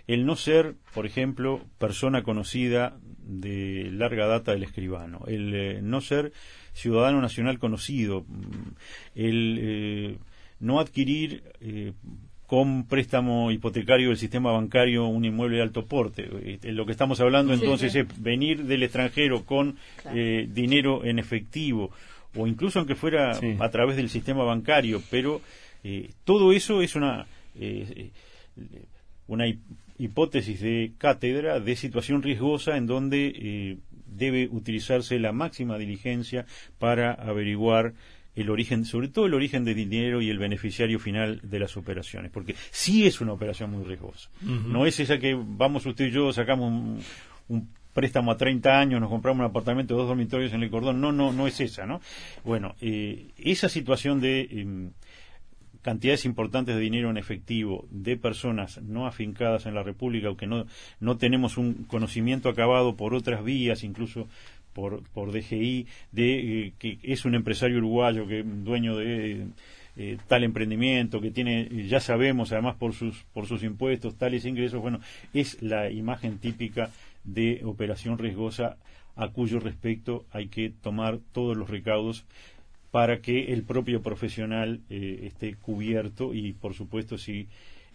el 0.06 0.24
no 0.24 0.36
ser, 0.36 0.74
por 0.94 1.06
ejemplo, 1.06 1.60
persona 1.78 2.22
conocida 2.22 2.96
de 3.24 3.90
larga 3.92 4.26
data 4.26 4.52
del 4.52 4.62
escribano, 4.62 5.24
el 5.26 5.54
eh, 5.54 5.80
no 5.82 6.00
ser 6.00 6.32
ciudadano 6.72 7.20
nacional 7.20 7.58
conocido, 7.58 8.22
mm, 8.22 8.68
el 9.16 9.58
eh, 9.60 10.18
no 10.60 10.80
adquirir 10.80 11.42
con 12.46 12.86
préstamo 12.86 13.50
hipotecario 13.50 14.08
del 14.08 14.16
sistema 14.16 14.52
bancario 14.52 15.06
un 15.06 15.24
inmueble 15.26 15.56
de 15.56 15.62
alto 15.64 15.84
porte. 15.84 16.58
Lo 16.62 16.86
que 16.86 16.92
estamos 16.92 17.20
hablando 17.20 17.52
entonces 17.52 17.94
es 17.94 18.06
venir 18.22 18.64
del 18.64 18.84
extranjero 18.84 19.44
con 19.44 19.76
dinero 20.14 21.04
en 21.04 21.18
efectivo 21.18 21.90
o 22.36 22.46
incluso 22.46 22.78
aunque 22.78 22.94
fuera 22.94 23.38
a 23.58 23.70
través 23.70 23.96
del 23.96 24.08
sistema 24.08 24.44
bancario, 24.44 25.02
pero 25.10 25.40
eh, 25.84 26.10
todo 26.24 26.52
eso 26.52 26.82
es 26.82 26.96
una, 26.96 27.26
eh, 27.54 28.10
una 29.26 29.44
hipótesis 29.98 30.60
de 30.60 30.92
cátedra 30.98 31.60
de 31.60 31.76
situación 31.76 32.22
riesgosa 32.22 32.76
en 32.76 32.86
donde 32.86 33.32
eh, 33.34 33.76
debe 34.06 34.48
utilizarse 34.50 35.18
la 35.18 35.32
máxima 35.32 35.78
diligencia 35.78 36.46
para 36.78 37.12
averiguar 37.12 37.94
el 38.34 38.50
origen, 38.50 38.84
sobre 38.84 39.08
todo 39.08 39.26
el 39.26 39.34
origen 39.34 39.64
del 39.64 39.76
dinero 39.76 40.20
y 40.20 40.28
el 40.28 40.38
beneficiario 40.38 40.98
final 40.98 41.40
de 41.42 41.58
las 41.58 41.76
operaciones, 41.78 42.30
porque 42.30 42.54
sí 42.70 43.06
es 43.06 43.22
una 43.22 43.32
operación 43.32 43.70
muy 43.70 43.84
riesgosa. 43.84 44.28
No 44.42 44.84
es 44.84 45.00
esa 45.00 45.18
que 45.18 45.34
vamos 45.34 45.86
usted 45.86 46.06
y 46.06 46.10
yo, 46.10 46.30
sacamos 46.34 47.02
un 47.48 47.68
préstamo 47.96 48.30
a 48.30 48.36
30 48.36 48.78
años, 48.78 49.00
nos 49.00 49.08
compramos 49.08 49.40
un 49.40 49.50
apartamento 49.50 49.94
de 49.94 50.00
dos 50.00 50.08
dormitorios 50.08 50.52
en 50.52 50.62
el 50.62 50.70
cordón. 50.70 51.00
No, 51.00 51.12
no, 51.12 51.32
no 51.32 51.46
es 51.46 51.58
esa, 51.60 51.86
¿no? 51.86 52.02
Bueno, 52.44 52.76
eh, 52.82 53.28
esa 53.38 53.70
situación 53.70 54.20
de 54.20 54.42
em, 54.50 54.90
cantidades 55.80 56.26
importantes 56.26 56.74
de 56.74 56.80
dinero 56.82 57.08
en 57.08 57.16
efectivo 57.16 57.86
de 57.90 58.18
personas 58.18 58.82
no 58.82 59.06
afincadas 59.06 59.64
en 59.64 59.74
la 59.74 59.82
República 59.82 60.28
o 60.28 60.36
que 60.36 60.46
no, 60.46 60.66
no 61.00 61.16
tenemos 61.16 61.56
un 61.56 61.84
conocimiento 61.84 62.50
acabado 62.50 62.96
por 62.96 63.14
otras 63.14 63.42
vías, 63.42 63.82
incluso 63.82 64.28
por, 64.74 65.02
por 65.14 65.32
DGI, 65.32 65.86
de 66.12 66.66
eh, 66.66 66.72
que 66.78 66.98
es 67.02 67.24
un 67.24 67.34
empresario 67.34 67.78
uruguayo 67.78 68.26
que 68.28 68.42
dueño 68.42 68.94
de 68.98 69.46
eh, 69.96 70.18
tal 70.28 70.44
emprendimiento 70.44 71.22
que 71.22 71.30
tiene, 71.30 71.88
ya 71.88 72.00
sabemos, 72.00 72.52
además 72.52 72.76
por 72.76 72.92
sus, 72.92 73.24
por 73.32 73.46
sus 73.46 73.62
impuestos, 73.62 74.16
tales 74.16 74.44
ingresos, 74.44 74.82
bueno, 74.82 75.00
es 75.32 75.62
la 75.62 75.90
imagen 75.90 76.36
típica 76.38 76.90
de 77.26 77.62
operación 77.64 78.18
riesgosa 78.18 78.76
a 79.14 79.28
cuyo 79.28 79.60
respecto 79.60 80.24
hay 80.30 80.48
que 80.48 80.70
tomar 80.70 81.18
todos 81.32 81.56
los 81.56 81.68
recaudos 81.68 82.24
para 82.90 83.20
que 83.20 83.52
el 83.52 83.64
propio 83.64 84.00
profesional 84.02 84.80
eh, 84.88 85.20
esté 85.24 85.54
cubierto 85.54 86.32
y 86.32 86.52
por 86.52 86.74
supuesto 86.74 87.18
si 87.18 87.48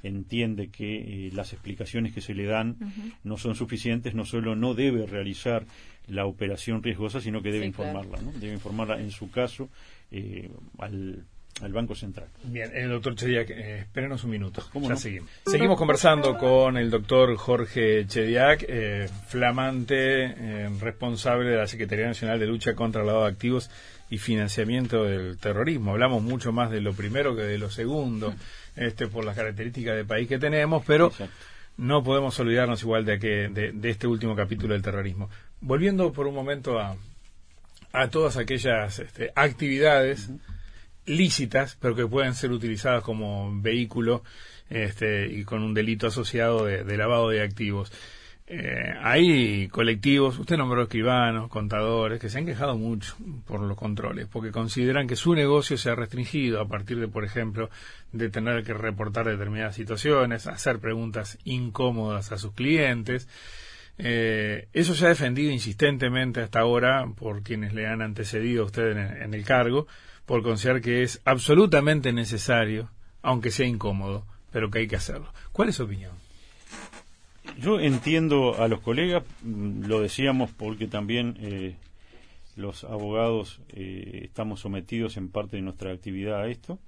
entiende 0.03 0.69
que 0.69 1.27
eh, 1.27 1.31
las 1.33 1.53
explicaciones 1.53 2.13
que 2.13 2.21
se 2.21 2.33
le 2.33 2.45
dan 2.45 2.77
no 3.23 3.37
son 3.37 3.55
suficientes, 3.55 4.15
no 4.15 4.25
solo 4.25 4.55
no 4.55 4.73
debe 4.73 5.05
realizar 5.05 5.65
la 6.07 6.25
operación 6.25 6.83
riesgosa, 6.83 7.21
sino 7.21 7.41
que 7.41 7.51
debe 7.51 7.65
informarla, 7.65 8.19
¿no? 8.21 8.31
Debe 8.33 8.53
informarla, 8.53 8.99
en 8.99 9.11
su 9.11 9.29
caso, 9.29 9.69
eh, 10.11 10.49
al 10.79 11.25
al 11.61 11.71
Banco 11.73 11.95
Central. 11.95 12.27
Bien, 12.43 12.71
el 12.73 12.89
doctor 12.89 13.15
Chediak, 13.15 13.49
eh, 13.49 13.79
espérenos 13.79 14.23
un 14.23 14.31
minuto. 14.31 14.63
ya 14.73 14.95
seguimos. 14.95 15.29
Seguimos 15.45 15.77
conversando 15.77 16.37
con 16.37 16.77
el 16.77 16.89
doctor 16.89 17.35
Jorge 17.35 18.05
Chediak, 18.07 18.65
eh, 18.67 19.09
flamante 19.27 20.23
eh, 20.25 20.69
responsable 20.79 21.49
de 21.49 21.57
la 21.57 21.67
Secretaría 21.67 22.07
Nacional 22.07 22.39
de 22.39 22.47
Lucha 22.47 22.73
contra 22.73 23.01
el 23.01 23.07
lavado 23.07 23.25
de 23.25 23.31
activos 23.31 23.69
y 24.09 24.17
financiamiento 24.17 25.03
del 25.03 25.37
terrorismo. 25.37 25.91
Hablamos 25.91 26.23
mucho 26.23 26.51
más 26.51 26.71
de 26.71 26.81
lo 26.81 26.93
primero 26.93 27.35
que 27.35 27.43
de 27.43 27.57
lo 27.57 27.69
segundo, 27.69 28.33
este 28.75 29.07
por 29.07 29.23
las 29.23 29.35
características 29.35 29.95
del 29.95 30.05
país 30.05 30.27
que 30.27 30.39
tenemos, 30.39 30.83
pero 30.85 31.11
no 31.77 32.03
podemos 32.03 32.37
olvidarnos 32.39 32.81
igual 32.81 33.05
de, 33.05 33.19
que, 33.19 33.49
de, 33.49 33.89
este 33.89 34.07
último 34.07 34.35
capítulo 34.35 34.73
del 34.73 34.81
terrorismo. 34.83 35.29
Volviendo 35.61 36.11
por 36.11 36.27
un 36.27 36.35
momento 36.35 36.79
a, 36.79 36.97
a 37.93 38.07
todas 38.09 38.37
aquellas 38.37 38.99
este, 38.99 39.31
actividades 39.35 40.29
lícitas, 41.11 41.77
pero 41.79 41.95
que 41.95 42.07
pueden 42.07 42.33
ser 42.33 42.51
utilizadas 42.51 43.03
como 43.03 43.51
vehículo 43.61 44.23
este, 44.69 45.27
y 45.27 45.43
con 45.43 45.63
un 45.63 45.73
delito 45.73 46.07
asociado 46.07 46.65
de, 46.65 46.97
lavado 46.97 47.29
de 47.29 47.43
activos. 47.43 47.91
Eh, 48.47 48.93
hay 49.01 49.69
colectivos, 49.69 50.37
usted 50.37 50.57
nombró 50.57 50.83
escribanos, 50.83 51.49
contadores, 51.49 52.19
que 52.19 52.29
se 52.29 52.37
han 52.37 52.45
quejado 52.45 52.77
mucho 52.77 53.15
por 53.45 53.61
los 53.61 53.77
controles, 53.77 54.27
porque 54.27 54.51
consideran 54.51 55.07
que 55.07 55.15
su 55.15 55.33
negocio 55.35 55.77
se 55.77 55.89
ha 55.89 55.95
restringido 55.95 56.59
a 56.59 56.67
partir 56.67 56.99
de, 56.99 57.07
por 57.07 57.23
ejemplo, 57.23 57.69
de 58.11 58.29
tener 58.29 58.63
que 58.63 58.73
reportar 58.73 59.25
determinadas 59.25 59.75
situaciones, 59.75 60.47
hacer 60.47 60.79
preguntas 60.79 61.37
incómodas 61.45 62.31
a 62.31 62.37
sus 62.37 62.53
clientes. 62.53 63.27
Eh, 64.03 64.67
eso 64.73 64.95
se 64.95 65.05
ha 65.05 65.09
defendido 65.09 65.51
insistentemente 65.51 66.41
hasta 66.41 66.59
ahora 66.59 67.05
por 67.15 67.43
quienes 67.43 67.75
le 67.75 67.85
han 67.85 68.01
antecedido 68.01 68.63
a 68.63 68.65
usted 68.65 68.97
en 69.21 69.33
el 69.35 69.45
cargo, 69.45 69.85
por 70.25 70.41
considerar 70.41 70.81
que 70.81 71.03
es 71.03 71.21
absolutamente 71.23 72.11
necesario, 72.11 72.89
aunque 73.21 73.51
sea 73.51 73.67
incómodo, 73.67 74.25
pero 74.51 74.71
que 74.71 74.79
hay 74.79 74.87
que 74.87 74.95
hacerlo. 74.95 75.31
¿Cuál 75.51 75.69
es 75.69 75.75
su 75.75 75.83
opinión? 75.83 76.13
Yo 77.59 77.79
entiendo 77.79 78.59
a 78.59 78.67
los 78.67 78.79
colegas, 78.79 79.23
mm, 79.43 79.85
lo 79.85 80.01
decíamos 80.01 80.49
porque 80.49 80.87
también 80.87 81.37
eh, 81.39 81.75
los 82.55 82.83
abogados 82.83 83.61
eh, 83.69 84.21
estamos 84.23 84.61
sometidos 84.61 85.15
en 85.17 85.29
parte 85.29 85.57
de 85.57 85.61
nuestra 85.61 85.91
actividad 85.91 86.41
a 86.41 86.47
esto. 86.47 86.79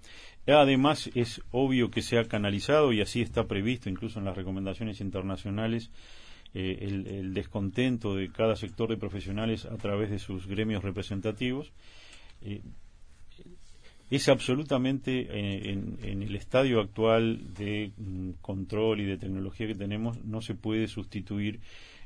Además, 0.48 1.12
es 1.14 1.42
obvio 1.52 1.92
que 1.92 2.02
se 2.02 2.18
ha 2.18 2.26
canalizado 2.28 2.92
y 2.92 3.02
así 3.02 3.22
está 3.22 3.46
previsto 3.46 3.88
incluso 3.88 4.18
en 4.18 4.26
las 4.26 4.36
recomendaciones 4.36 5.00
internacionales 5.00 5.92
eh, 6.54 6.80
el, 6.82 7.08
el, 7.08 7.34
descontento 7.34 8.16
de 8.16 8.32
cada 8.32 8.56
sector 8.56 8.90
de 8.90 8.98
profesionales 8.98 9.66
a 9.66 9.78
través 9.78 10.10
de 10.10 10.20
sus 10.20 10.48
gremios 10.48 10.84
representativos 10.84 11.74
es 14.16 14.30
absolutamente 14.30 15.22
eh, 15.22 15.72
en, 15.72 16.22
el 16.22 16.36
estadio 16.36 16.80
actual 16.80 17.54
de 17.56 17.92
mm, 17.98 18.32
control 18.42 19.02
y 19.02 19.06
de 19.06 19.18
tecnología 19.18 19.66
que 19.66 19.76
tenemos, 19.76 20.24
no 20.24 20.42
se 20.42 20.54
puede 20.54 20.88
sustituir 20.88 21.62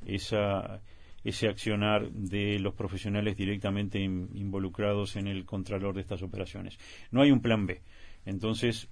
esa, 0.06 0.82
ese 1.26 1.50
accionar 1.50 2.10
de 2.12 2.60
los 2.60 2.74
profesionales 2.76 3.36
directamente 3.36 4.00
involucrados 4.00 5.18
en 5.18 5.28
el 5.28 5.44
contralor 5.44 5.96
de 5.96 6.02
estas 6.02 6.22
operaciones. 6.22 6.78
No 7.12 7.22
hay 7.22 7.32
un 7.32 7.42
plan 7.42 7.66
B. 7.66 7.82
Entonces, 8.26 8.88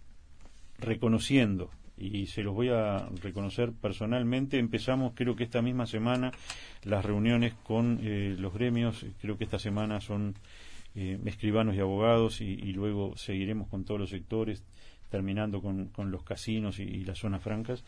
reconociendo, 0.77 1.69
y 1.97 2.25
se 2.27 2.43
los 2.43 2.53
voy 2.53 2.69
a 2.69 3.08
reconocer 3.21 3.71
personalmente, 3.71 4.60
empezamos 4.60 5.13
creo 5.15 5.36
que 5.36 5.45
esta 5.45 5.62
misma 5.62 5.86
semana 5.86 6.31
las 6.84 7.05
reuniones 7.05 7.53
con 7.63 7.99
eh, 8.01 8.36
los 8.38 8.53
gremios, 8.53 9.05
creo 9.21 9.38
que 9.38 9.45
esta 9.45 9.60
semana 9.60 10.01
son 10.01 10.36
eh, 10.95 11.19
escribanos 11.25 11.75
y 11.75 11.79
abogados 11.79 12.41
y, 12.41 12.55
luego 12.73 13.15
seguiremos 13.17 13.67
con 13.67 13.84
todos 13.86 13.99
los 13.99 14.10
sectores, 14.10 14.63
terminando 15.10 15.62
con, 15.62 15.91
los 16.12 16.23
casinos 16.23 16.79
y, 16.79 17.03
las 17.03 17.19
zonas 17.19 17.43
francas. 17.43 17.84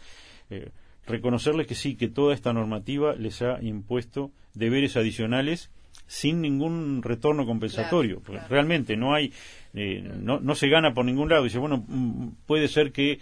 Eh, 0.49 0.71
reconocerles 1.05 1.67
que 1.67 1.75
sí, 1.75 1.95
que 1.95 2.09
toda 2.09 2.33
esta 2.33 2.53
normativa 2.53 3.15
les 3.15 3.41
ha 3.41 3.61
impuesto 3.61 4.31
deberes 4.53 4.97
adicionales 4.97 5.71
sin 6.05 6.41
ningún 6.41 7.01
retorno 7.01 7.45
compensatorio. 7.45 8.21
porque 8.21 8.41
Realmente 8.49 8.95
no 8.95 9.13
hay, 9.13 9.33
eh, 9.73 10.01
no, 10.21 10.39
no, 10.39 10.55
se 10.55 10.69
gana 10.69 10.93
por 10.93 11.05
ningún 11.05 11.29
lado. 11.29 11.43
Dice, 11.43 11.57
bueno, 11.57 11.83
mm, 11.87 12.29
puede 12.45 12.67
ser 12.67 12.91
que 12.91 13.19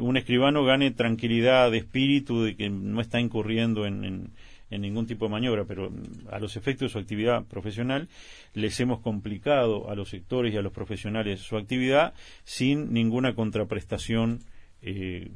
un 0.00 0.16
escribano 0.16 0.64
gane 0.64 0.92
tranquilidad 0.92 1.70
de 1.70 1.78
espíritu 1.78 2.44
de 2.44 2.54
que 2.54 2.70
no 2.70 3.00
está 3.00 3.20
incurriendo 3.20 3.84
en, 3.84 4.30
en 4.72 4.80
ningún 4.80 5.06
tipo 5.06 5.26
de 5.26 5.30
maniobra, 5.30 5.64
pero 5.64 5.92
a 6.30 6.38
los 6.38 6.56
efectos 6.56 6.88
de 6.88 6.92
su 6.92 6.98
actividad 6.98 7.44
profesional 7.44 8.08
les 8.54 8.80
hemos 8.80 9.00
complicado 9.00 9.90
a 9.90 9.94
los 9.94 10.08
sectores 10.08 10.54
y 10.54 10.56
a 10.56 10.62
los 10.62 10.72
profesionales 10.72 11.40
su 11.40 11.58
actividad 11.58 12.14
sin 12.44 12.92
ninguna 12.92 13.34
contraprestación 13.34 14.40
eh, 14.80 15.30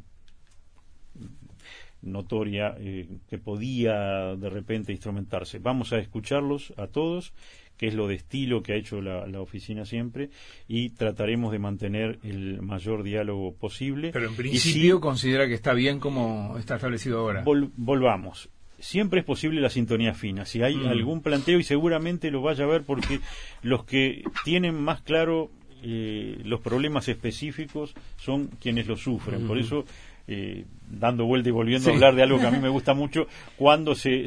notoria 2.06 2.74
eh, 2.78 3.08
que 3.28 3.38
podía 3.38 4.36
de 4.36 4.50
repente 4.50 4.92
instrumentarse. 4.92 5.58
Vamos 5.58 5.92
a 5.92 5.98
escucharlos 5.98 6.72
a 6.76 6.86
todos, 6.86 7.32
que 7.76 7.88
es 7.88 7.94
lo 7.94 8.08
de 8.08 8.14
estilo 8.14 8.62
que 8.62 8.72
ha 8.72 8.76
hecho 8.76 9.00
la, 9.00 9.40
oficina 9.40 9.84
siempre, 9.84 10.30
y 10.66 10.90
trataremos 10.90 11.52
de 11.52 11.58
mantener 11.58 12.18
el 12.22 12.62
mayor 12.62 13.02
diálogo 13.02 13.54
posible. 13.54 14.10
Pero 14.12 14.28
en 14.28 14.36
principio 14.36 15.00
considera 15.00 15.46
que 15.46 15.54
está 15.54 15.74
bien 15.74 16.00
como 16.00 16.56
está 16.58 16.76
establecido 16.76 17.18
ahora. 17.18 17.44
volvamos 17.44 18.48
siempre 18.78 19.20
es 19.20 19.26
posible 19.26 19.62
la 19.62 19.70
sintonía 19.70 20.12
fina. 20.12 20.44
Si 20.44 20.62
hay 20.62 20.76
mm. 20.76 20.88
algún 20.88 21.22
planteo, 21.22 21.58
y 21.58 21.62
seguramente 21.62 22.30
lo 22.30 22.42
vaya 22.42 22.64
a 22.64 22.68
ver 22.68 22.84
porque 22.84 23.20
los 23.62 23.84
que 23.84 24.22
tienen 24.44 24.74
más 24.74 25.00
claro 25.00 25.50
eh, 25.82 26.40
los 26.44 26.60
problemas 26.60 27.08
específicos 27.08 27.94
son 28.16 28.48
quienes 28.60 28.86
lo 28.86 28.96
sufren. 28.96 29.46
Por 29.46 29.58
eso 29.58 29.84
eh, 30.28 30.64
dando 30.88 31.24
vuelta 31.24 31.48
y 31.48 31.52
volviendo 31.52 31.90
a 31.90 31.94
hablar 31.94 32.14
de 32.14 32.22
algo 32.22 32.38
que 32.38 32.46
a 32.46 32.50
mí 32.50 32.58
me 32.62 32.68
gusta 32.68 32.94
mucho, 32.94 33.26
cuando 33.56 33.94
se, 33.94 34.26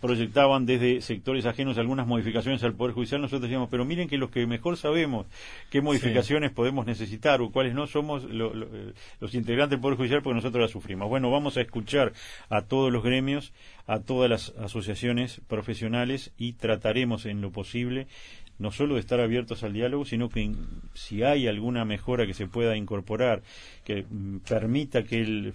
proyectaban 0.00 0.66
desde 0.66 1.00
sectores 1.00 1.46
ajenos 1.46 1.78
algunas 1.78 2.06
modificaciones 2.06 2.62
al 2.64 2.74
Poder 2.74 2.94
Judicial, 2.94 3.20
nosotros 3.20 3.42
decíamos, 3.42 3.68
pero 3.70 3.84
miren 3.84 4.08
que 4.08 4.18
los 4.18 4.30
que 4.30 4.46
mejor 4.46 4.76
sabemos 4.76 5.26
qué 5.70 5.80
modificaciones 5.80 6.50
podemos 6.50 6.86
necesitar 6.86 7.40
o 7.40 7.50
cuáles 7.50 7.74
no 7.74 7.86
somos 7.86 8.24
eh, 8.24 8.92
los 9.20 9.34
integrantes 9.34 9.70
del 9.70 9.80
Poder 9.80 9.96
Judicial 9.96 10.22
porque 10.22 10.36
nosotros 10.36 10.62
las 10.62 10.70
sufrimos. 10.70 11.08
Bueno, 11.08 11.30
vamos 11.30 11.56
a 11.56 11.60
escuchar 11.60 12.12
a 12.48 12.62
todos 12.62 12.92
los 12.92 13.02
gremios, 13.02 13.52
a 13.86 14.00
todas 14.00 14.30
las 14.30 14.50
asociaciones 14.58 15.40
profesionales 15.48 16.32
y 16.38 16.54
trataremos 16.54 17.26
en 17.26 17.40
lo 17.40 17.50
posible 17.50 18.06
no 18.60 18.70
solo 18.70 18.94
de 18.94 19.00
estar 19.00 19.20
abiertos 19.20 19.64
al 19.64 19.72
diálogo, 19.72 20.04
sino 20.04 20.28
que 20.28 20.52
si 20.94 21.22
hay 21.22 21.48
alguna 21.48 21.84
mejora 21.84 22.26
que 22.26 22.34
se 22.34 22.46
pueda 22.46 22.76
incorporar, 22.76 23.42
que 23.84 24.04
mm, 24.08 24.38
permita 24.48 25.02
que, 25.02 25.20
el, 25.20 25.54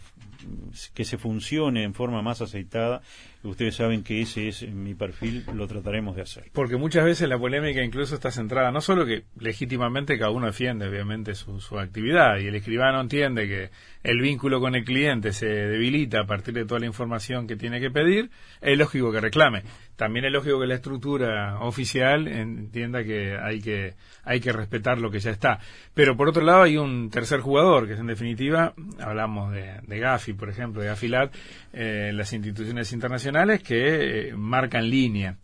que 0.93 1.05
se 1.05 1.17
funcione 1.17 1.83
en 1.83 1.93
forma 1.93 2.23
más 2.23 2.41
aceitada, 2.41 3.01
ustedes 3.43 3.75
saben 3.75 4.03
que 4.03 4.21
ese 4.21 4.47
es 4.47 4.67
mi 4.67 4.95
perfil, 4.95 5.45
lo 5.53 5.67
trataremos 5.67 6.15
de 6.15 6.23
hacer. 6.23 6.45
Porque 6.51 6.77
muchas 6.77 7.05
veces 7.05 7.29
la 7.29 7.37
polémica 7.37 7.83
incluso 7.83 8.15
está 8.15 8.31
centrada, 8.31 8.71
no 8.71 8.81
solo 8.81 9.05
que 9.05 9.23
legítimamente 9.39 10.17
cada 10.17 10.31
uno 10.31 10.47
defiende 10.47 10.87
obviamente 10.87 11.35
su, 11.35 11.59
su 11.59 11.77
actividad 11.77 12.39
y 12.39 12.47
el 12.47 12.55
escribano 12.55 13.01
entiende 13.01 13.47
que 13.47 13.69
el 14.03 14.19
vínculo 14.19 14.59
con 14.59 14.73
el 14.73 14.83
cliente 14.83 15.31
se 15.31 15.45
debilita 15.45 16.21
a 16.21 16.25
partir 16.25 16.55
de 16.55 16.65
toda 16.65 16.79
la 16.79 16.87
información 16.87 17.45
que 17.45 17.55
tiene 17.55 17.79
que 17.79 17.91
pedir, 17.91 18.31
es 18.61 18.77
lógico 18.77 19.11
que 19.11 19.21
reclame 19.21 19.63
también 19.95 20.25
es 20.25 20.31
lógico 20.31 20.59
que 20.59 20.67
la 20.67 20.75
estructura 20.75 21.59
oficial 21.61 22.27
entienda 22.27 23.03
que 23.03 23.37
hay 23.37 23.61
que 23.61 23.93
hay 24.23 24.39
que 24.39 24.51
respetar 24.51 24.99
lo 24.99 25.09
que 25.09 25.19
ya 25.19 25.31
está. 25.31 25.59
Pero 25.93 26.17
por 26.17 26.29
otro 26.29 26.43
lado 26.43 26.63
hay 26.63 26.77
un 26.77 27.09
tercer 27.09 27.39
jugador, 27.39 27.87
que 27.87 27.93
es 27.93 27.99
en 27.99 28.07
definitiva, 28.07 28.73
hablamos 28.99 29.51
de, 29.51 29.79
de 29.85 29.99
Gafi, 29.99 30.33
por 30.33 30.49
ejemplo, 30.49 30.81
de 30.81 30.87
Gafilat, 30.87 31.33
eh, 31.73 32.11
las 32.13 32.33
instituciones 32.33 32.91
internacionales 32.91 33.61
que 33.63 34.29
eh, 34.29 34.33
marcan 34.35 34.89
línea. 34.89 35.37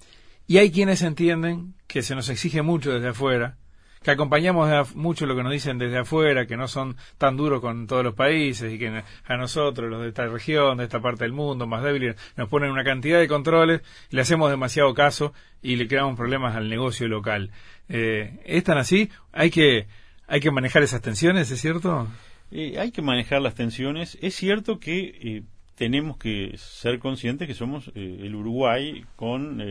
Y 0.48 0.58
hay 0.58 0.72
quienes 0.72 1.02
entienden 1.02 1.76
que 1.88 2.02
se 2.02 2.16
nos 2.16 2.30
exige 2.30 2.62
mucho 2.62 2.92
desde 2.92 3.10
afuera, 3.10 3.58
que 4.04 4.12
acompañamos 4.12 4.96
mucho 4.96 5.26
lo 5.26 5.36
que 5.36 5.44
nos 5.44 5.52
dicen 5.52 5.78
desde 5.78 6.00
afuera, 6.00 6.48
que 6.48 6.58
no 6.58 6.68
son 6.68 6.96
tan 7.18 7.38
duros 7.38 7.62
con 7.62 7.86
todos 7.86 8.04
los 8.04 8.16
países 8.16 8.74
y 8.74 8.80
que 8.80 9.04
a 9.26 9.38
nosotros, 9.38 9.90
los 9.90 10.02
de 10.02 10.08
esta 10.08 10.26
región, 10.26 10.78
de 10.78 10.86
esta 10.86 11.02
parte 11.02 11.24
del 11.24 11.34
mundo, 11.34 11.68
más 11.68 11.84
débiles, 11.84 12.16
nos 12.36 12.50
ponen 12.50 12.72
una 12.72 12.84
cantidad 12.84 13.20
de 13.20 13.28
controles, 13.28 13.82
le 14.10 14.22
hacemos 14.22 14.50
demasiado 14.50 14.94
caso 14.96 15.34
y 15.62 15.76
le 15.76 15.88
creamos 15.88 16.18
problemas 16.18 16.56
al 16.56 16.68
negocio 16.68 17.08
local. 17.08 17.52
Eh, 17.90 18.40
¿Es 18.46 18.64
tan 18.64 18.80
así? 18.80 19.10
¿Hay 19.32 19.52
que, 19.52 19.88
hay 20.28 20.40
que 20.40 20.50
manejar 20.50 20.82
esas 20.82 21.02
tensiones, 21.02 21.52
es 21.52 21.62
cierto? 21.62 22.08
Eh, 22.52 22.78
hay 22.80 22.92
que 22.92 23.02
manejar 23.02 23.42
las 23.42 23.56
tensiones. 23.56 24.18
Es 24.22 24.36
cierto 24.36 24.80
que 24.80 25.16
eh, 25.22 25.44
tenemos 25.76 26.18
que 26.18 26.54
ser 26.58 27.00
conscientes 27.00 27.48
que 27.48 27.54
somos 27.54 27.92
eh, 27.96 28.20
el 28.22 28.36
Uruguay 28.36 29.06
con 29.16 29.62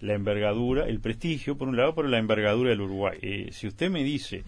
la 0.00 0.14
envergadura, 0.14 0.86
el 0.86 1.00
prestigio 1.00 1.56
por 1.56 1.68
un 1.68 1.76
lado, 1.76 1.94
pero 1.94 2.08
la 2.08 2.18
envergadura 2.18 2.70
del 2.70 2.80
Uruguay. 2.80 3.18
Eh, 3.22 3.48
si 3.52 3.66
usted 3.66 3.90
me 3.90 4.02
dice 4.02 4.44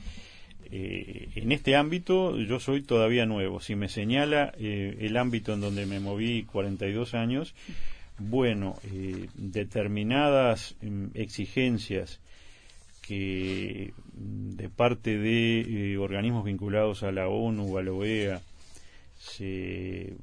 Eh, 0.74 1.28
en 1.34 1.52
este 1.52 1.76
ámbito 1.76 2.38
yo 2.38 2.58
soy 2.58 2.80
todavía 2.80 3.26
nuevo. 3.26 3.60
Si 3.60 3.76
me 3.76 3.90
señala 3.90 4.54
eh, 4.58 4.96
el 5.00 5.18
ámbito 5.18 5.52
en 5.52 5.60
donde 5.60 5.84
me 5.84 6.00
moví 6.00 6.44
42 6.44 7.12
años, 7.12 7.54
bueno, 8.18 8.76
eh, 8.90 9.28
determinadas 9.34 10.74
mm, 10.80 11.08
exigencias 11.12 12.20
que 13.02 13.92
mm, 14.14 14.56
de 14.56 14.68
parte 14.70 15.18
de 15.18 15.98
organismos 15.98 16.46
vinculados 16.46 17.02
a 17.02 17.12
la 17.12 17.28
ONU 17.28 17.76
a 17.76 17.82
la 17.82 17.92
OEA 17.92 18.40
se 19.18 20.14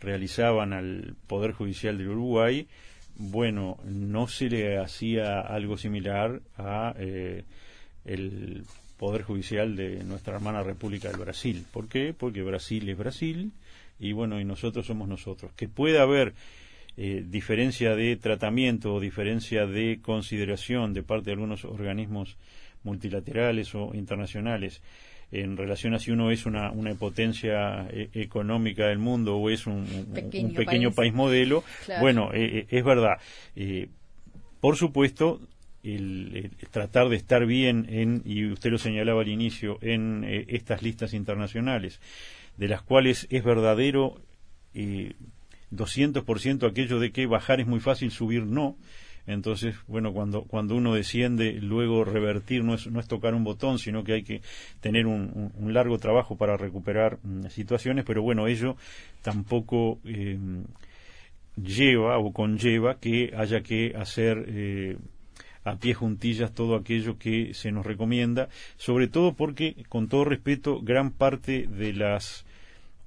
realizaban 0.00 0.72
al 0.72 1.14
Poder 1.26 1.52
Judicial 1.52 1.98
del 1.98 2.08
Uruguay, 2.08 2.66
bueno, 3.16 3.78
no 3.84 4.28
se 4.28 4.48
le 4.48 4.78
hacía 4.78 5.40
algo 5.40 5.76
similar 5.78 6.40
a 6.56 6.94
el 8.04 8.64
Poder 8.96 9.22
Judicial 9.22 9.76
de 9.76 10.02
nuestra 10.04 10.36
hermana 10.36 10.62
República 10.62 11.08
del 11.08 11.20
Brasil. 11.20 11.64
¿Por 11.70 11.88
qué? 11.88 12.14
Porque 12.16 12.42
Brasil 12.42 12.88
es 12.88 12.96
Brasil 12.96 13.52
y 13.98 14.12
bueno, 14.12 14.40
y 14.40 14.44
nosotros 14.44 14.86
somos 14.86 15.08
nosotros. 15.08 15.52
Que 15.54 15.68
pueda 15.68 16.02
haber 16.02 16.34
eh, 16.96 17.22
diferencia 17.26 17.94
de 17.94 18.16
tratamiento 18.16 18.94
o 18.94 19.00
diferencia 19.00 19.66
de 19.66 20.00
consideración 20.00 20.94
de 20.94 21.02
parte 21.02 21.26
de 21.26 21.32
algunos 21.32 21.64
organismos 21.64 22.36
multilaterales 22.84 23.74
o 23.74 23.90
internacionales 23.94 24.80
en 25.32 25.56
relación 25.56 25.94
a 25.94 25.98
si 25.98 26.10
uno 26.10 26.30
es 26.30 26.46
una, 26.46 26.70
una 26.70 26.94
potencia 26.94 27.88
eh, 27.90 28.08
económica 28.14 28.86
del 28.86 28.98
mundo 28.98 29.36
o 29.36 29.50
es 29.50 29.66
un 29.66 29.84
pequeño, 30.14 30.92
país. 30.92 31.12
modelo, 31.12 31.64
bueno, 32.00 32.30
eh, 32.32 32.66
es 32.70 32.84
verdad. 32.84 33.18
por 34.60 34.76
supuesto, 34.76 35.40
el, 35.94 36.50
tratar 36.70 37.08
de 37.08 37.16
estar 37.16 37.46
bien 37.46 37.86
en, 37.88 38.22
y 38.24 38.46
usted 38.46 38.70
lo 38.70 38.78
señalaba 38.78 39.22
al 39.22 39.28
inicio, 39.28 39.78
en 39.82 40.24
eh, 40.24 40.44
estas 40.48 40.82
listas 40.82 41.14
internacionales, 41.14 42.00
de 42.56 42.68
las 42.68 42.82
cuales 42.82 43.26
es 43.30 43.44
verdadero 43.44 44.20
eh, 44.74 45.14
200% 45.72 46.68
aquello 46.68 46.98
de 46.98 47.12
que 47.12 47.26
bajar 47.26 47.60
es 47.60 47.66
muy 47.66 47.80
fácil, 47.80 48.10
subir 48.10 48.44
no. 48.44 48.76
Entonces, 49.26 49.74
bueno, 49.88 50.12
cuando, 50.12 50.42
cuando 50.42 50.76
uno 50.76 50.94
desciende, 50.94 51.52
luego 51.54 52.04
revertir 52.04 52.62
no 52.62 52.74
es, 52.74 52.86
no 52.86 53.00
es 53.00 53.08
tocar 53.08 53.34
un 53.34 53.44
botón, 53.44 53.78
sino 53.78 54.04
que 54.04 54.12
hay 54.12 54.22
que 54.22 54.40
tener 54.80 55.06
un, 55.06 55.52
largo 55.72 55.98
trabajo 55.98 56.36
para 56.36 56.56
recuperar 56.56 57.18
mm, 57.22 57.46
situaciones, 57.46 58.04
pero 58.04 58.22
bueno, 58.22 58.46
ello 58.46 58.76
tampoco 59.22 59.98
eh, 60.04 60.38
lleva 61.56 62.18
o 62.18 62.32
conlleva 62.32 62.98
que 63.00 63.32
haya 63.36 63.62
que 63.62 63.94
hacer 63.96 64.44
eh, 64.48 64.96
a 65.64 65.76
pie 65.76 65.94
juntillas 65.94 66.54
todo 66.54 66.76
aquello 66.76 67.18
que 67.18 67.52
se 67.52 67.72
nos 67.72 67.84
recomienda, 67.84 68.48
sobre 68.76 69.08
todo 69.08 69.34
porque, 69.34 69.84
con 69.88 70.08
todo 70.08 70.24
respeto, 70.24 70.80
gran 70.80 71.10
parte 71.10 71.66
de 71.66 71.92
las 71.92 72.46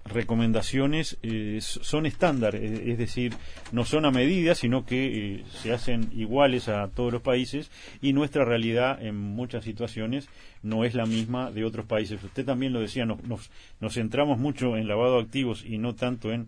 recomendaciones 0.10 1.17
eh, 1.24 1.60
son 1.62 2.06
estándar, 2.06 2.56
eh, 2.56 2.91
es 2.91 2.98
decir, 2.98 3.34
no 3.72 3.86
son 3.86 4.06
a 4.06 4.12
medida, 4.12 4.56
sino 4.56 4.86
que 4.86 5.36
eh, 5.36 5.43
se 5.62 5.72
hacen 5.72 6.10
iguales 6.13 6.67
a 6.67 6.88
todos 6.88 7.13
los 7.13 7.22
países 7.22 7.72
y 8.02 8.13
nuestra 8.13 8.45
realidad 8.45 9.02
en 9.02 9.15
muchas 9.15 9.63
situaciones 9.63 10.28
no 10.63 10.84
es 10.84 10.95
la 10.95 11.06
misma 11.06 11.52
de 11.52 11.63
otros 11.63 11.86
países. 11.86 12.24
Usted 12.24 12.45
también 12.45 12.74
lo 12.74 12.82
decía, 12.82 13.06
nos, 13.06 13.19
nos 13.80 13.93
centramos 13.93 14.38
mucho 14.38 14.76
en 14.78 14.88
lavado 14.88 15.17
de 15.17 15.24
activos 15.24 15.63
y 15.65 15.78
no 15.78 15.95
tanto 15.95 16.32
en 16.32 16.48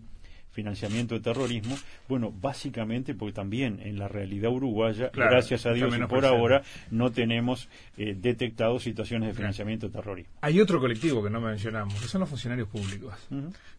financiamiento 0.52 1.14
de 1.14 1.20
terrorismo, 1.20 1.76
bueno, 2.08 2.32
básicamente 2.32 3.14
porque 3.14 3.32
también 3.32 3.80
en 3.82 3.98
la 3.98 4.08
realidad 4.08 4.50
uruguaya, 4.50 5.10
gracias 5.12 5.66
a 5.66 5.72
Dios 5.72 5.94
y 5.96 6.02
por 6.02 6.24
ahora, 6.24 6.62
no 6.90 7.10
tenemos 7.10 7.68
eh, 7.96 8.14
detectado 8.18 8.78
situaciones 8.78 9.28
de 9.28 9.34
financiamiento 9.34 9.88
de 9.88 9.92
terrorismo. 9.94 10.32
Hay 10.42 10.60
otro 10.60 10.80
colectivo 10.80 11.22
que 11.22 11.30
no 11.30 11.40
mencionamos, 11.40 12.00
que 12.00 12.06
son 12.06 12.20
los 12.20 12.28
funcionarios 12.28 12.68
públicos, 12.68 13.14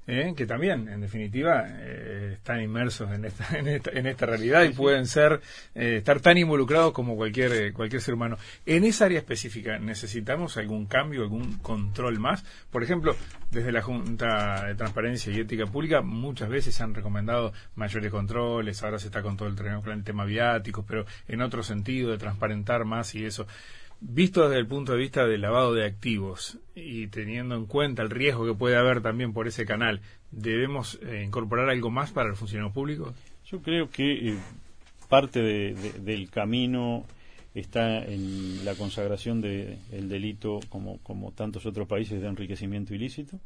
eh, 0.08 0.34
que 0.36 0.46
también, 0.46 0.88
en 0.90 1.02
definitiva, 1.02 1.66
eh, 1.70 2.34
están 2.34 2.62
inmersos 2.62 3.12
en 3.12 3.26
esta, 3.26 3.58
en 3.58 4.08
esta, 4.08 4.26
realidad 4.26 4.64
y 4.64 4.70
pueden 4.70 5.06
ser, 5.06 5.42
estar 5.76 6.20
tan 6.22 6.38
involucrados 6.38 6.92
como 6.92 7.16
cualquier, 7.16 7.72
cualquier 7.74 8.02
ser 8.02 8.16
humano. 8.16 8.38
En 8.66 8.84
esa 8.84 9.06
área 9.06 9.20
específica, 9.20 9.78
¿necesitamos 9.80 10.58
algún 10.58 10.88
cambio, 10.88 11.22
algún 11.22 11.58
control 11.60 12.20
más? 12.20 12.44
Por 12.72 12.84
ejemplo, 12.84 13.16
desde 13.52 13.72
la 13.72 13.82
Junta 13.82 14.66
de 14.66 14.76
Transparencia 14.76 15.32
y 15.32 15.40
Ética 15.40 15.66
Pública, 15.66 16.02
muchas 16.02 16.50
veces 16.50 16.63
se 16.72 16.84
han 16.84 16.94
recomendado 16.94 17.54
mayores 17.76 18.12
controles, 18.12 18.84
ahora 18.84 19.00
se 19.00 19.08
está 19.08 19.22
con 19.22 19.38
todo 19.38 19.48
el, 19.50 19.58
el 19.58 20.04
tema 20.04 20.26
viático, 20.26 20.86
pero 20.88 21.06
en 21.28 21.42
otro 21.42 21.64
sentido 21.64 22.12
de 22.12 22.18
transparentar 22.18 22.86
más 22.86 23.14
y 23.16 23.26
eso. 23.26 23.48
Visto 24.00 24.44
desde 24.44 24.60
el 24.60 24.68
punto 24.68 24.92
de 24.92 24.98
vista 24.98 25.26
del 25.26 25.42
lavado 25.42 25.74
de 25.74 25.86
activos 25.86 26.58
y 26.76 27.08
teniendo 27.08 27.56
en 27.56 27.66
cuenta 27.66 28.02
el 28.02 28.10
riesgo 28.10 28.46
que 28.46 28.54
puede 28.54 28.76
haber 28.76 29.02
también 29.02 29.32
por 29.32 29.48
ese 29.48 29.66
canal, 29.66 30.02
¿debemos 30.32 31.00
eh, 31.04 31.24
incorporar 31.26 31.70
algo 31.70 31.90
más 31.90 32.12
para 32.12 32.30
el 32.30 32.36
funcionario 32.36 32.74
público? 32.74 33.14
Yo 33.46 33.62
creo 33.62 33.90
que 33.90 34.30
eh, 34.30 34.38
parte 35.08 35.42
del 35.42 36.30
camino 36.30 37.06
está 37.54 38.04
en 38.04 38.66
la 38.66 38.76
consagración 38.76 39.42
del 39.42 40.10
delito, 40.10 40.60
como, 40.70 40.98
como 41.00 41.32
tantos 41.32 41.66
otros 41.66 41.88
países, 41.88 42.22
de 42.22 42.28
enriquecimiento 42.28 42.94
ilícito. 42.94 43.40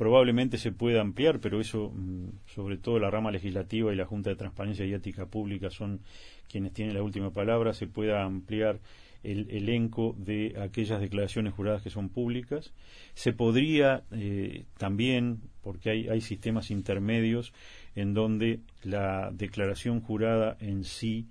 Probablemente 0.00 0.56
se 0.56 0.72
pueda 0.72 1.02
ampliar, 1.02 1.40
pero 1.40 1.60
eso, 1.60 1.92
mm, 1.94 2.28
sobre 2.46 2.78
todo 2.78 2.98
la 2.98 3.10
rama 3.10 3.30
legislativa 3.30 3.92
y 3.92 3.96
la 3.96 4.06
Junta 4.06 4.30
de 4.30 4.36
Transparencia 4.36 4.86
y 4.86 4.94
Ética 4.94 5.26
Pública 5.26 5.68
son 5.68 6.00
quienes 6.48 6.72
tienen 6.72 6.94
la 6.94 7.02
última 7.02 7.34
palabra, 7.34 7.74
se 7.74 7.86
pueda 7.86 8.24
ampliar 8.24 8.80
el 9.22 9.50
elenco 9.50 10.14
de 10.16 10.56
aquellas 10.58 11.02
declaraciones 11.02 11.52
juradas 11.52 11.82
que 11.82 11.90
son 11.90 12.08
públicas. 12.08 12.72
Se 13.12 13.34
podría 13.34 14.04
eh, 14.10 14.64
también, 14.78 15.42
porque 15.60 15.90
hay, 15.90 16.08
hay 16.08 16.22
sistemas 16.22 16.70
intermedios 16.70 17.52
en 17.94 18.14
donde 18.14 18.60
la 18.82 19.30
declaración 19.34 20.00
jurada 20.00 20.56
en 20.60 20.84
sí, 20.84 21.26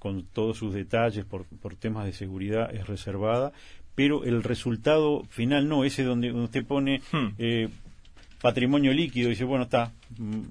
con 0.00 0.24
todos 0.24 0.56
sus 0.56 0.74
detalles 0.74 1.24
por, 1.24 1.44
por 1.44 1.76
temas 1.76 2.06
de 2.06 2.12
seguridad, 2.12 2.74
es 2.74 2.84
reservada, 2.88 3.52
pero 3.94 4.24
el 4.24 4.42
resultado 4.42 5.22
final 5.28 5.68
no, 5.68 5.84
ese 5.84 6.02
donde 6.02 6.32
usted 6.32 6.66
pone 6.66 7.00
hmm. 7.12 7.26
eh, 7.38 7.68
patrimonio 8.42 8.92
líquido, 8.92 9.30
dice, 9.30 9.44
bueno, 9.44 9.64
está 9.64 9.92
mm, 10.18 10.42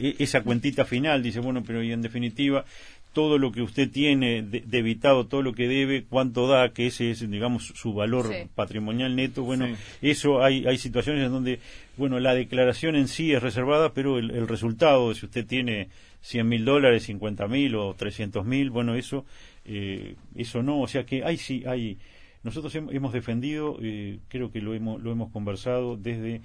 e-, 0.00 0.16
esa 0.18 0.42
cuentita 0.42 0.86
final, 0.86 1.22
dice, 1.22 1.40
bueno, 1.40 1.62
pero 1.66 1.82
y 1.82 1.92
en 1.92 2.00
definitiva, 2.00 2.64
todo 3.12 3.38
lo 3.38 3.50
que 3.50 3.62
usted 3.62 3.90
tiene 3.90 4.42
debitado, 4.42 5.26
todo 5.26 5.42
lo 5.42 5.52
que 5.52 5.66
debe, 5.66 6.04
cuánto 6.04 6.46
da, 6.46 6.72
que 6.72 6.86
ese 6.86 7.10
es, 7.10 7.28
digamos, 7.28 7.72
su 7.74 7.92
valor 7.92 8.32
patrimonial 8.54 9.16
neto, 9.16 9.42
bueno, 9.42 9.66
eso 10.00 10.44
hay, 10.44 10.64
hay 10.66 10.78
situaciones 10.78 11.26
en 11.26 11.32
donde, 11.32 11.58
bueno, 11.96 12.20
la 12.20 12.34
declaración 12.34 12.94
en 12.94 13.08
sí 13.08 13.32
es 13.32 13.42
reservada, 13.42 13.92
pero 13.92 14.18
el, 14.18 14.46
resultado, 14.46 15.12
si 15.14 15.26
usted 15.26 15.44
tiene 15.44 15.88
100 16.22 16.48
mil 16.48 16.64
dólares, 16.64 17.02
50 17.04 17.48
mil 17.48 17.74
o 17.74 17.94
300 17.94 18.46
mil, 18.46 18.70
bueno, 18.70 18.94
eso, 18.94 19.24
eh, 19.64 20.14
eso 20.36 20.62
no, 20.62 20.80
o 20.80 20.86
sea 20.86 21.04
que 21.04 21.24
hay 21.24 21.36
sí, 21.36 21.64
hay, 21.66 21.98
nosotros 22.44 22.72
hemos 22.76 23.12
defendido, 23.12 23.76
eh, 23.82 24.20
creo 24.28 24.52
que 24.52 24.60
lo 24.60 24.72
hemos, 24.72 25.02
lo 25.02 25.10
hemos 25.10 25.32
conversado 25.32 25.96
desde 25.96 26.42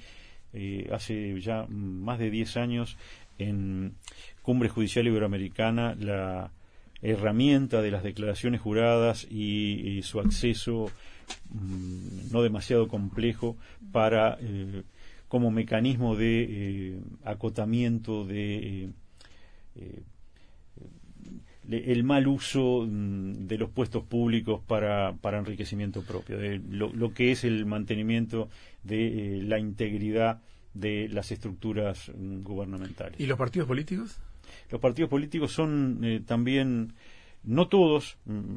eh, 0.55 0.89
hace 0.91 1.39
ya 1.41 1.65
más 1.69 2.19
de 2.19 2.29
10 2.29 2.57
años 2.57 2.97
en 3.37 3.95
Cumbre 4.41 4.69
Judicial 4.69 5.07
Iberoamericana 5.07 5.95
la 5.99 6.51
herramienta 7.01 7.81
de 7.81 7.91
las 7.91 8.03
declaraciones 8.03 8.61
juradas 8.61 9.27
y, 9.29 10.01
su 10.03 10.19
acceso 10.19 10.89
mm, 11.49 12.31
no 12.31 12.41
demasiado 12.41 12.87
complejo 12.87 13.57
para 13.91 14.37
eh, 14.39 14.83
como 15.27 15.51
mecanismo 15.51 16.15
de 16.15 16.47
eh, 16.49 16.99
acotamiento 17.23 18.25
de 18.25 18.89
el 21.69 22.03
mal 22.03 22.27
uso 22.27 22.85
mm, 22.87 23.47
de 23.47 23.57
los 23.57 23.69
puestos 23.69 24.03
públicos 24.03 24.61
para, 24.65 25.13
para 25.21 25.39
enriquecimiento 25.39 26.01
propio, 26.03 26.37
de 26.37 26.61
lo, 26.69 27.13
que 27.13 27.31
es 27.31 27.43
el 27.43 27.65
mantenimiento 27.65 28.49
de 28.83 29.39
eh, 29.39 29.41
la 29.43 29.59
integridad 29.59 30.41
de 30.73 31.07
las 31.09 31.31
estructuras 31.31 32.11
mm, 32.15 32.41
gubernamentales. 32.43 33.19
¿Y 33.19 33.25
los 33.25 33.37
partidos 33.37 33.67
políticos? 33.67 34.19
Los 34.69 34.81
partidos 34.81 35.09
políticos 35.09 35.51
son 35.51 35.99
eh, 36.03 36.21
también 36.25 36.93
no 37.45 37.67
todos. 37.67 38.17
Mm, 38.25 38.55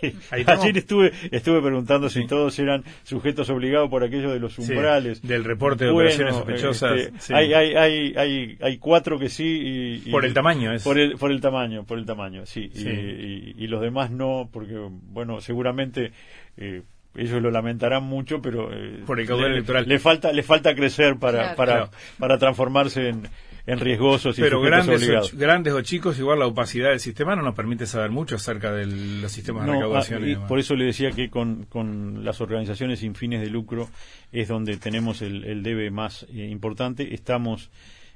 ayer 0.46 0.78
estuve 0.78 1.12
estuve 1.30 1.60
preguntando 1.60 2.08
si 2.08 2.26
todos 2.26 2.58
eran 2.58 2.84
sujetos 3.02 3.50
obligados 3.50 3.90
por 3.90 4.04
aquello 4.04 4.30
de 4.30 4.40
los 4.40 4.58
umbrales. 4.58 5.22
del 5.22 5.44
reporte 5.44 5.84
de 5.84 5.90
operaciones 5.90 6.34
sospechosas. 6.34 6.98
Este, 6.98 7.34
hay, 7.34 7.52
hay, 7.52 7.74
hay, 7.74 8.14
hay, 8.16 8.58
hay 8.60 8.78
cuatro 8.78 9.18
que 9.18 9.28
sí. 9.28 10.02
por 10.10 10.24
el 10.24 10.34
tamaño, 10.34 10.72
es. 10.72 10.82
Por 10.82 10.98
el, 10.98 11.16
por 11.16 11.30
el 11.30 11.40
tamaño, 11.40 11.84
por 11.84 11.98
el 11.98 12.06
tamaño, 12.06 12.46
sí. 12.46 12.70
Y, 12.74 13.66
los 13.70 13.80
demás 13.80 14.10
no, 14.10 14.48
porque, 14.52 14.76
bueno, 14.78 15.40
seguramente. 15.40 16.12
Eh, 16.56 16.82
ellos 17.16 17.42
lo 17.42 17.50
lamentarán 17.50 18.04
mucho, 18.04 18.40
pero 18.40 18.72
eh, 18.72 19.02
por 19.04 19.18
el 19.18 19.26
caudal 19.26 19.48
le, 19.48 19.56
electoral 19.56 19.88
le 19.88 19.98
falta 19.98 20.32
le 20.32 20.44
falta 20.44 20.76
crecer 20.76 21.16
para 21.18 21.56
para 21.56 21.90
para 22.20 22.38
transformarse 22.38 23.08
en 23.08 23.28
en 23.72 23.78
riesgosos 23.80 24.38
y 24.38 24.42
Pero 24.42 24.60
grandes 24.60 25.02
obligados. 25.02 25.32
o, 25.32 25.36
grandes 25.36 25.72
o 25.74 25.80
chicos, 25.82 26.18
igual 26.18 26.38
la 26.38 26.46
opacidad 26.46 26.90
del 26.90 27.00
sistema 27.00 27.36
no 27.36 27.42
nos 27.42 27.54
permite 27.54 27.86
saber 27.86 28.10
mucho 28.10 28.36
acerca 28.36 28.72
de 28.72 28.86
los 28.86 29.30
sistemas 29.30 29.64
de 29.64 29.72
No, 29.72 29.78
recaudación. 29.78 30.24
ah, 30.24 30.28
y 30.28 30.36
por 30.36 30.58
eso 30.58 30.74
le 30.74 30.86
decía 30.86 31.10
que 31.12 31.30
con, 31.30 31.66
con 31.66 32.24
las 32.24 32.40
organizaciones 32.40 33.00
sin 33.00 33.14
fines 33.14 33.40
de 33.40 33.48
lucro 33.48 33.88
es 34.32 34.48
donde 34.48 34.76
tenemos 34.76 35.22
el, 35.22 35.44
el 35.44 35.62
debe 35.62 35.90
más 35.90 36.24
eh, 36.32 36.46
importante. 36.50 37.14
Estamos 37.14 37.70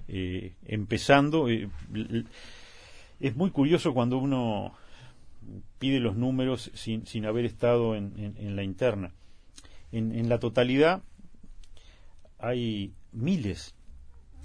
eh, 0.09 0.55
empezando. 0.67 1.49
eh, 1.49 1.69
es 3.21 3.37
muy 3.37 3.51
curioso 3.51 3.95
cuando 3.95 4.19
uno 4.19 4.75
pide 5.79 6.01
los 6.01 6.17
números 6.17 6.71
sin, 6.75 7.07
sin 7.07 7.27
haber 7.27 7.45
estado 7.45 7.95
en, 7.95 8.13
en- 8.19 8.37
en 8.39 8.57
la 8.57 8.63
interna. 8.65 9.13
En, 9.93 10.13
en 10.15 10.29
la 10.29 10.39
totalidad 10.39 11.03
hay 12.39 12.93
miles, 13.13 13.74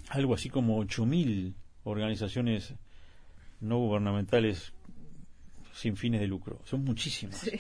algo 0.10 0.34
así 0.34 0.50
como 0.50 0.84
8.000 0.84 1.54
organizaciones 1.84 2.74
no 3.62 3.78
gubernamentales 3.78 4.74
sin 5.74 5.95
fines 5.98 6.19
de 6.22 6.28
lucro. 6.28 6.60
Son 6.65 6.84
muchísimas. 6.84 7.38
Sí. 7.39 7.52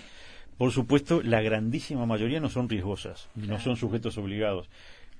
Por 0.57 0.71
supuesto, 0.71 1.21
la 1.23 1.41
grandísima 1.41 2.05
mayoría 2.05 2.39
no 2.41 2.49
son 2.49 2.67
riesgosas, 2.67 3.29
no 3.35 3.59
son 3.59 3.77
sujetos 3.77 4.17
obligados. 4.17 4.69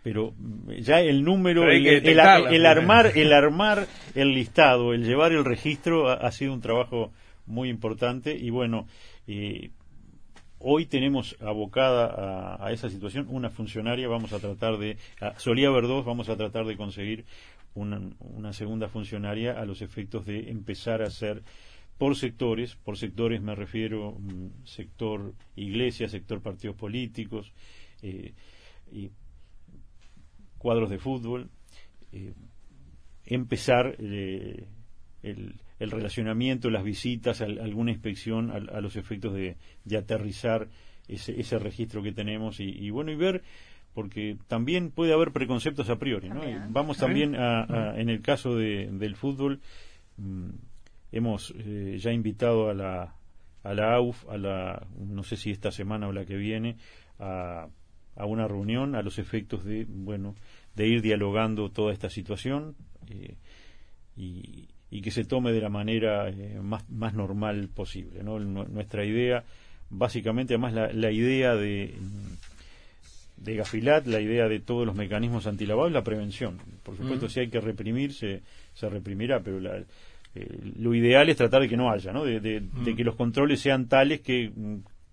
Pero 0.04 0.34
mm, 0.38 0.72
ya 0.82 1.02
el 1.02 1.24
número, 1.24 1.64
el, 1.72 1.84
el- 2.10 2.20
el- 2.48 2.66
armar, 2.66 3.12
el 3.18 3.34
armar 3.34 3.88
el 4.16 4.34
listado, 4.34 4.94
el 4.94 5.04
llevar 5.06 5.32
el 5.32 5.46
registro 5.46 6.10
ha, 6.10 6.14
ha 6.16 6.32
sido 6.32 6.54
un 6.54 6.62
trabajo 6.62 7.12
muy 7.46 7.70
importante 7.70 8.36
y 8.38 8.50
bueno, 8.50 8.88
eh, 9.28 9.72
hoy 10.60 10.86
tenemos 10.86 11.36
abocada 11.40 12.64
a, 12.64 12.72
esa 12.72 12.90
situación 12.90 13.28
una 13.30 13.50
funcionaria, 13.50 14.08
vamos 14.08 14.34
a 14.34 14.40
tratar 14.40 14.78
de, 14.78 14.98
solía 15.38 15.70
haber 15.70 15.88
dos, 15.88 16.06
vamos 16.06 16.30
a 16.30 16.36
tratar 16.38 16.66
de 16.66 16.78
conseguir 16.78 17.26
una, 17.76 18.02
una 18.20 18.54
segunda 18.54 18.88
funcionaria 18.88 19.60
a 19.60 19.66
los 19.66 19.82
efectos 19.82 20.26
de 20.26 20.50
empezar 20.50 21.02
a 21.02 21.08
hacer 21.08 21.44
por 21.98 22.16
sectores, 22.16 22.76
por 22.76 22.98
sectores 22.98 23.42
me 23.42 23.56
refiero 23.56 24.14
mm, 24.18 24.66
sector 24.66 25.34
iglesia, 25.56 26.08
sector 26.08 26.42
partidos 26.42 26.78
políticos, 26.78 27.52
eh, 28.02 28.34
y 28.92 29.12
cuadros 30.58 30.90
de 30.90 30.98
fútbol, 30.98 31.50
eh, 32.12 32.34
empezar 33.26 33.96
eh, 34.00 34.66
el, 35.24 35.56
el 35.80 35.92
relacionamiento, 35.92 36.70
las 36.70 36.84
visitas, 36.84 37.42
al- 37.42 37.60
alguna 37.60 37.92
inspección 37.92 38.52
a, 38.52 38.56
a 38.56 38.82
los 38.82 38.96
efectos 38.96 39.34
de, 39.34 39.56
de 39.86 39.98
aterrizar 39.98 40.68
ese, 41.08 41.40
ese 41.40 41.58
registro 41.60 42.04
que 42.04 42.12
tenemos 42.12 42.60
y, 42.60 42.66
y 42.70 42.90
bueno 42.90 43.12
y 43.12 43.16
ver 43.16 43.44
porque 43.94 44.38
también 44.48 44.92
puede 44.92 45.14
haber 45.14 45.32
preconceptos 45.32 45.90
a 45.90 45.98
priori 45.98 46.30
¿no? 46.30 46.42
También. 46.42 46.74
vamos 46.74 46.98
también 46.98 47.36
a, 47.36 47.64
a- 47.64 48.00
en 48.00 48.10
el 48.10 48.22
caso 48.22 48.56
de, 48.56 48.88
del 48.92 49.16
fútbol 49.16 49.62
mm, 50.18 50.50
hemos 51.12 51.54
eh, 51.58 51.98
ya 52.00 52.12
invitado 52.12 52.70
a 52.70 52.74
la 52.74 53.16
a 53.64 53.74
la 53.74 53.96
AUF 53.96 54.30
a 54.30 54.38
la 54.38 54.86
no 55.00 55.24
sé 55.24 55.36
si 55.38 55.50
esta 55.52 55.72
semana 55.72 56.08
o 56.08 56.12
la 56.14 56.24
que 56.26 56.36
viene 56.38 56.76
a, 57.20 57.68
a 58.16 58.26
una 58.26 58.48
reunión 58.48 58.96
a 58.96 59.02
los 59.02 59.18
efectos 59.18 59.64
de 59.66 59.86
bueno 59.90 60.36
de 60.76 60.88
ir 60.88 61.02
dialogando 61.02 61.70
toda 61.72 61.92
esta 61.92 62.10
situación 62.10 62.76
eh, 63.10 63.36
y, 64.16 64.68
y 64.92 65.02
que 65.02 65.12
se 65.12 65.24
tome 65.26 65.52
de 65.52 65.62
la 65.62 65.70
manera 65.70 66.30
eh, 66.30 66.60
más, 66.62 66.90
más 66.90 67.14
normal 67.14 67.70
posible. 67.74 68.24
¿no? 68.24 68.40
Nu- 68.40 68.66
Nuestra 68.68 69.06
idea, 69.06 69.44
básicamente, 69.90 70.54
además 70.56 70.74
la, 70.74 70.92
la 70.94 71.12
idea 71.12 71.56
de, 71.56 71.94
de 73.38 73.56
Gafilat, 73.56 74.06
la 74.08 74.20
idea 74.20 74.48
de 74.48 74.60
todos 74.60 74.86
los 74.86 74.96
mecanismos 74.96 75.48
antilavado 75.48 75.88
es 75.88 75.94
la 75.94 76.04
prevención. 76.04 76.58
Por 76.84 76.98
supuesto, 76.98 77.28
Mm. 77.28 77.30
si 77.30 77.40
hay 77.42 77.50
que 77.50 77.62
reprimir, 77.62 78.14
se, 78.14 78.42
se 78.74 78.90
reprimirá, 78.90 79.40
pero 79.42 79.60
la- 79.60 79.78
eh, 80.36 80.60
lo 80.78 80.94
ideal 80.94 81.30
es 81.30 81.38
tratar 81.38 81.62
de 81.62 81.70
que 81.70 81.78
no 81.78 81.90
haya, 81.92 82.12
¿no? 82.12 82.24
de, 82.26 82.40
de- 82.40 82.60
de 82.62 82.94
Mm. 82.94 82.96
que 82.96 83.04
los 83.04 83.16
controles 83.16 83.60
sean 83.62 83.88
tales 83.88 84.22
que, 84.22 84.52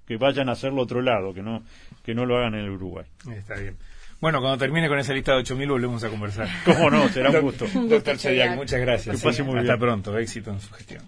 que 0.07 0.17
vayan 0.17 0.49
a 0.49 0.53
hacerlo 0.53 0.83
otro 0.83 1.03
lado, 1.03 1.33
que 1.35 1.43
no, 1.43 1.63
que 2.05 2.15
no 2.15 2.27
lo 2.27 2.37
hagan 2.37 2.55
en 2.55 2.65
el 2.65 2.71
Uruguay. 2.71 3.05
Está 3.37 3.57
bien. 3.59 3.77
Bueno, 4.21 4.41
cuando 4.41 4.59
termine 4.59 4.89
con 4.89 4.99
esa 4.99 5.13
lista 5.13 5.33
de 5.37 5.43
8.000 5.43 5.69
volvemos 5.69 6.03
a 6.05 6.09
conversar. 6.09 6.49
¿Cómo 6.65 6.91
no? 6.91 7.09
Será 7.11 7.31
un 7.31 7.41
gusto. 7.43 7.67
Doctor 7.75 8.17
Chediak, 8.17 8.57
muchas 8.57 8.81
gracias. 8.81 9.17
Que 9.17 9.23
pase 9.23 9.43
muy 9.43 9.59
Hasta 9.59 9.73
bien. 9.75 9.79
pronto. 9.79 10.19
Éxito 10.19 10.51
en 10.51 10.61
su 10.61 10.73
gestión. 10.73 11.03